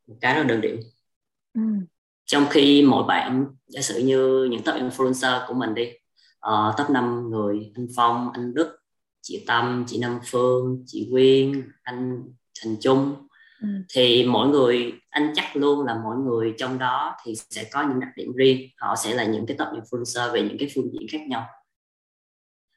một 0.07 0.15
cái 0.21 0.35
đó 0.35 0.43
đơn 0.43 0.61
điệu 0.61 0.77
trong 2.29 2.47
khi 2.51 2.83
mỗi 2.83 3.05
bạn 3.05 3.47
giả 3.67 3.81
sử 3.81 3.99
như 3.99 4.49
những 4.51 4.63
top 4.63 4.75
influencer 4.75 5.47
của 5.49 5.55
mình 5.55 5.75
đi 5.75 5.93
uh, 6.47 6.75
top 6.79 6.91
5 6.91 7.31
người 7.31 7.73
anh 7.75 7.87
Phong 7.97 8.31
anh 8.33 8.55
Đức 8.55 8.79
chị 9.23 9.45
Tâm 9.47 9.85
chị 9.87 9.99
Nam 9.99 10.21
Phương 10.25 10.83
chị 10.87 11.09
Quyên 11.11 11.71
anh 11.83 12.23
Thành 12.63 12.77
Trung 12.81 13.15
ừ. 13.61 13.69
thì 13.95 14.27
mỗi 14.27 14.49
người 14.49 14.93
anh 15.11 15.33
chắc 15.35 15.57
luôn 15.57 15.87
là 15.87 16.01
mỗi 16.05 16.17
người 16.17 16.55
trong 16.59 16.79
đó 16.79 17.17
thì 17.25 17.35
sẽ 17.51 17.65
có 17.73 17.83
những 17.89 18.01
đặc 18.01 18.11
điểm 18.17 18.33
riêng 18.33 18.71
họ 18.79 18.97
sẽ 18.97 19.15
là 19.15 19.25
những 19.25 19.47
cái 19.47 19.57
top 19.57 19.69
influencer 19.69 20.33
về 20.33 20.43
những 20.43 20.57
cái 20.59 20.69
phương 20.75 20.93
diện 20.93 21.09
khác 21.13 21.27
nhau 21.29 21.47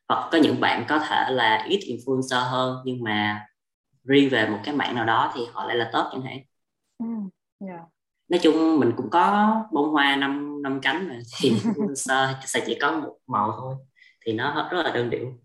hoặc 0.08 0.30
có 0.32 0.38
những 0.38 0.60
bạn 0.60 0.86
có 0.88 1.00
thể 1.00 1.26
là 1.30 1.65
ít 1.69 1.80
influencer 1.80 2.50
hơn 2.50 2.78
nhưng 2.86 3.04
mà 3.04 3.45
riêng 4.04 4.30
về 4.30 4.50
một 4.50 4.60
cái 4.63 4.76
mạng 4.76 4.95
nào 4.95 5.06
đó 5.06 5.32
thì 5.36 5.41
họ 5.54 5.65
lại 5.65 5.76
là 5.76 5.89
top 5.93 6.06
chẳng 6.12 6.21
hạn 6.21 6.38
ừ. 6.97 7.06
yeah. 7.67 7.82
nói 8.30 8.39
chung 8.43 8.80
mình 8.80 8.91
cũng 8.97 9.10
có 9.10 9.56
bông 9.71 9.89
hoa 9.89 10.15
năm 10.15 10.50
năm 10.62 10.80
cánh 10.82 11.10
mà 11.10 11.15
thì 11.39 11.50
influencer 11.50 12.34
sẽ 12.45 12.63
chỉ 12.65 12.78
có 12.82 12.91
một 12.91 13.17
màu 13.28 13.52
thôi. 13.60 13.76
Thì 14.26 14.34
nó 14.34 14.69
rất 14.71 14.84
là 14.84 14.91
đơn 14.91 15.10
điệu. 15.10 15.39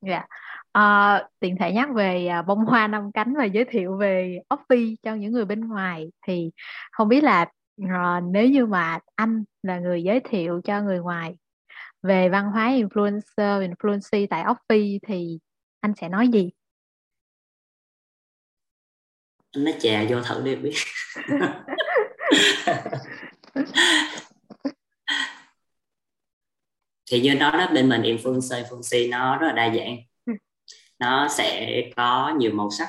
Dạ. 0.00 0.12
Yeah. 0.12 0.28
à, 0.72 1.28
tiện 1.40 1.56
thể 1.60 1.72
nhắc 1.72 1.88
về 1.94 2.26
à, 2.26 2.42
bông 2.42 2.64
hoa 2.64 2.86
năm 2.86 3.12
cánh 3.12 3.34
và 3.34 3.44
giới 3.44 3.64
thiệu 3.64 3.96
về 3.96 4.38
Offie 4.48 4.96
cho 5.02 5.14
những 5.14 5.32
người 5.32 5.44
bên 5.44 5.68
ngoài. 5.68 6.12
Thì 6.26 6.50
không 6.92 7.08
biết 7.08 7.24
là 7.24 7.46
à, 7.88 8.20
nếu 8.20 8.48
như 8.48 8.66
mà 8.66 8.98
anh 9.14 9.44
là 9.62 9.78
người 9.78 10.02
giới 10.02 10.20
thiệu 10.20 10.60
cho 10.64 10.82
người 10.82 10.98
ngoài 10.98 11.36
về 12.02 12.28
văn 12.28 12.50
hóa 12.52 12.68
influencer 12.68 13.70
influencer 13.70 14.26
tại 14.30 14.44
Offie 14.44 14.98
thì 15.06 15.38
anh 15.80 15.94
sẽ 16.00 16.08
nói 16.08 16.28
gì? 16.28 16.50
Anh 19.50 19.64
nói 19.64 19.74
chà 19.80 20.04
vô 20.10 20.22
thử 20.22 20.42
đi 20.44 20.56
biết 20.56 20.74
thì 27.10 27.20
như 27.20 27.34
đó 27.34 27.50
đó 27.50 27.68
bên 27.74 27.88
mình 27.88 28.02
influencer 28.02 28.64
influencer 28.64 29.10
nó 29.10 29.38
rất 29.38 29.46
là 29.46 29.52
đa 29.52 29.74
dạng. 29.74 29.96
Nó 30.98 31.28
sẽ 31.28 31.80
có 31.96 32.34
nhiều 32.38 32.52
màu 32.54 32.70
sắc. 32.70 32.88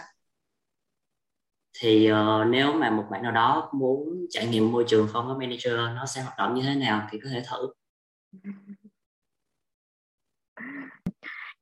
Thì 1.80 2.12
uh, 2.12 2.48
nếu 2.48 2.74
mà 2.74 2.90
một 2.90 3.04
bạn 3.12 3.24
nào 3.24 3.32
đó 3.32 3.70
muốn 3.74 4.26
trải 4.30 4.48
nghiệm 4.48 4.72
môi 4.72 4.84
trường 4.88 5.08
không 5.14 5.28
có 5.28 5.38
manager 5.38 5.74
nó 5.74 6.06
sẽ 6.06 6.22
hoạt 6.22 6.38
động 6.38 6.54
như 6.56 6.62
thế 6.64 6.76
nào 6.76 7.08
thì 7.12 7.20
có 7.24 7.30
thể 7.30 7.44
thử. 7.52 7.74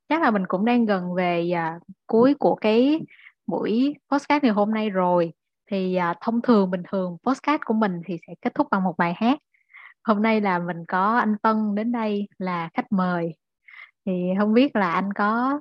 Chắc 0.09 0.21
là 0.21 0.31
mình 0.31 0.43
cũng 0.47 0.65
đang 0.65 0.85
gần 0.85 1.13
về 1.13 1.51
uh, 1.53 1.81
cuối 2.07 2.33
của 2.39 2.55
cái 2.55 2.99
buổi 3.47 3.95
podcast 4.11 4.43
ngày 4.43 4.51
hôm 4.51 4.73
nay 4.73 4.89
rồi 4.89 5.33
thì 5.71 5.97
uh, 6.11 6.17
thông 6.21 6.41
thường 6.41 6.71
bình 6.71 6.83
thường 6.91 7.17
podcast 7.23 7.61
của 7.65 7.73
mình 7.73 8.01
thì 8.05 8.17
sẽ 8.27 8.33
kết 8.41 8.55
thúc 8.55 8.67
bằng 8.71 8.83
một 8.83 8.97
bài 8.97 9.13
hát. 9.17 9.39
Hôm 10.03 10.21
nay 10.21 10.41
là 10.41 10.59
mình 10.59 10.85
có 10.87 11.17
anh 11.17 11.35
Tân 11.37 11.75
đến 11.75 11.91
đây 11.91 12.27
là 12.37 12.69
khách 12.73 12.91
mời. 12.91 13.35
Thì 14.05 14.11
không 14.39 14.53
biết 14.53 14.75
là 14.75 14.91
anh 14.91 15.13
có 15.13 15.59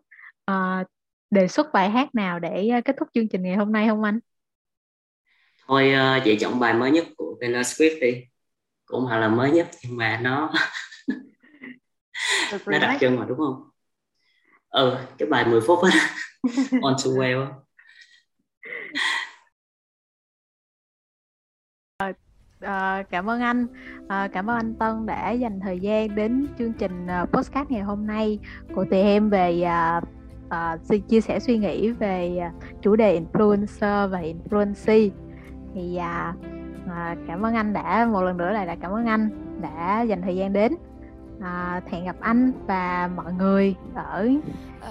uh, 0.50 0.86
đề 1.30 1.48
xuất 1.48 1.72
bài 1.72 1.90
hát 1.90 2.14
nào 2.14 2.38
để 2.38 2.70
kết 2.84 2.96
thúc 2.98 3.08
chương 3.14 3.28
trình 3.28 3.42
ngày 3.42 3.56
hôm 3.56 3.72
nay 3.72 3.88
không 3.88 4.02
anh? 4.02 4.18
Thôi 5.66 5.92
uh, 5.94 6.22
vậy 6.24 6.36
chọn 6.40 6.60
bài 6.60 6.74
mới 6.74 6.90
nhất 6.90 7.06
của 7.16 7.36
Taylor 7.40 7.66
Swift 7.66 8.00
đi. 8.00 8.24
Cũng 8.84 9.04
hoặc 9.04 9.18
là 9.18 9.28
mới 9.28 9.50
nhất 9.50 9.68
nhưng 9.84 9.96
mà 9.96 10.20
nó 10.22 10.52
nó 12.66 12.78
đặc 12.78 12.96
trưng 13.00 13.16
mà 13.18 13.24
đúng 13.28 13.38
không? 13.38 13.70
Ừ, 14.68 14.96
cái 15.18 15.28
bài 15.28 15.44
10 15.44 15.60
phút 15.66 15.78
á. 15.82 15.90
On 16.82 16.94
to 17.04 17.10
Well 17.10 17.60
À, 22.60 23.02
cảm 23.10 23.30
ơn 23.30 23.40
anh. 23.40 23.66
À, 24.08 24.28
cảm 24.32 24.50
ơn 24.50 24.56
anh 24.56 24.74
Tân 24.74 25.06
đã 25.06 25.30
dành 25.30 25.60
thời 25.60 25.80
gian 25.80 26.14
đến 26.14 26.46
chương 26.58 26.72
trình 26.72 27.06
uh, 27.22 27.30
podcast 27.32 27.70
ngày 27.70 27.82
hôm 27.82 28.06
nay. 28.06 28.38
Của 28.74 28.84
tụi 28.84 29.00
em 29.00 29.30
về 29.30 29.64
uh, 29.98 30.04
uh, 30.46 31.08
chia 31.08 31.20
sẻ 31.20 31.40
suy 31.40 31.58
nghĩ 31.58 31.90
về 31.90 32.40
uh, 32.46 32.82
chủ 32.82 32.96
đề 32.96 33.20
influencer 33.20 34.08
và 34.08 34.20
influency. 34.20 35.10
Thì 35.74 35.98
uh, 35.98 36.36
uh, 36.86 37.18
cảm 37.26 37.42
ơn 37.42 37.54
anh 37.54 37.72
đã 37.72 38.08
một 38.12 38.22
lần 38.22 38.36
nữa 38.36 38.50
lại 38.50 38.66
là 38.66 38.76
cảm 38.80 38.92
ơn 38.92 39.06
anh 39.06 39.30
đã 39.60 40.02
dành 40.02 40.22
thời 40.22 40.36
gian 40.36 40.52
đến. 40.52 40.74
Uh, 41.38 41.90
hẹn 41.90 42.04
gặp 42.04 42.16
anh 42.20 42.52
và 42.66 43.10
mọi 43.16 43.32
người 43.32 43.74
ở 43.94 44.30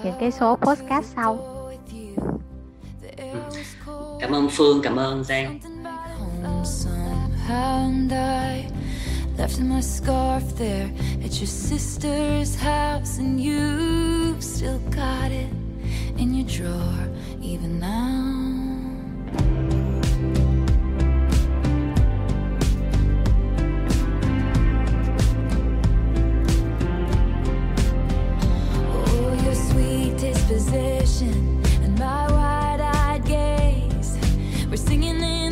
những 0.04 0.14
cái 0.20 0.30
số 0.30 0.56
podcast 0.56 1.04
sau. 1.04 1.38
Cảm 4.20 4.32
ơn 4.32 4.48
Phương 4.50 4.80
cảm 4.82 4.96
ơn 4.96 5.24
Giang 5.24 5.58
and 7.50 8.12
I 8.12 8.70
left 9.36 9.60
my 9.60 9.80
scarf 9.80 10.44
there 10.56 10.90
at 11.24 11.38
your 11.40 11.46
sister's 11.46 12.54
house, 12.54 13.18
and 13.18 13.40
you've 13.40 14.42
still 14.42 14.78
got 14.90 15.30
it 15.30 15.50
in 16.18 16.34
your 16.34 16.46
drawer 16.46 17.08
even 17.42 17.78
now. 17.80 18.36
Oh, 28.92 29.42
your 29.44 29.54
sweet 29.54 30.16
disposition 30.18 31.62
and 31.82 31.98
my 31.98 32.30
wide-eyed 32.30 33.24
gaze 33.24 34.18
were 34.68 34.76
singing 34.76 35.20
in 35.22 35.49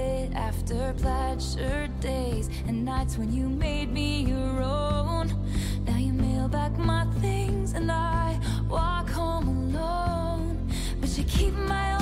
split 0.00 0.32
after 0.34 0.94
plaid 0.98 1.42
shirt 1.42 1.90
days 2.00 2.48
and 2.66 2.84
nights 2.84 3.16
when 3.18 3.32
you 3.32 3.48
made 3.48 3.92
me 3.92 4.22
your 4.22 4.62
own. 4.62 5.28
Now 5.86 5.96
you 5.96 6.12
mail 6.12 6.48
back 6.48 6.76
my 6.78 7.04
things 7.20 7.74
and 7.74 7.90
I 7.90 8.38
walk 8.68 9.08
home 9.10 9.48
alone. 9.48 10.68
But 11.00 11.10
you 11.18 11.24
keep 11.24 11.54
my 11.54 11.99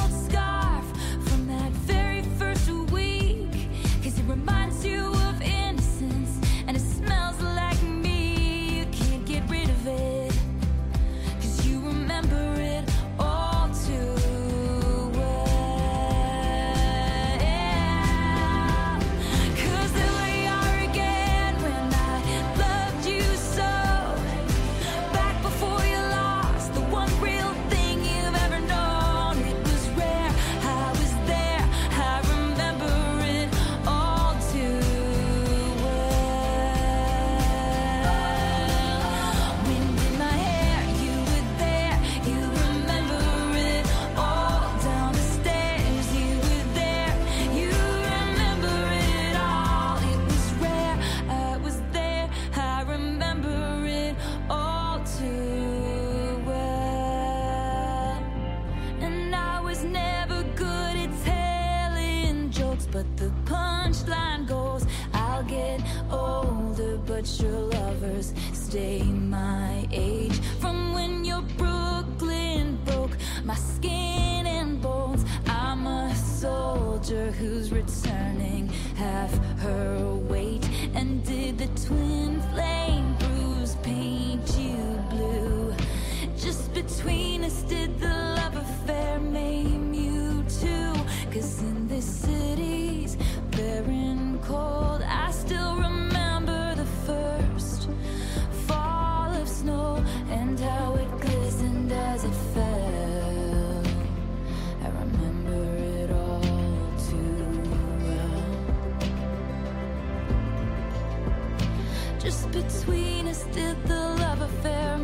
between 112.53 113.29
us 113.29 113.45
did 113.53 113.77
the 113.87 113.95
love 113.95 114.41
affair 114.41 114.98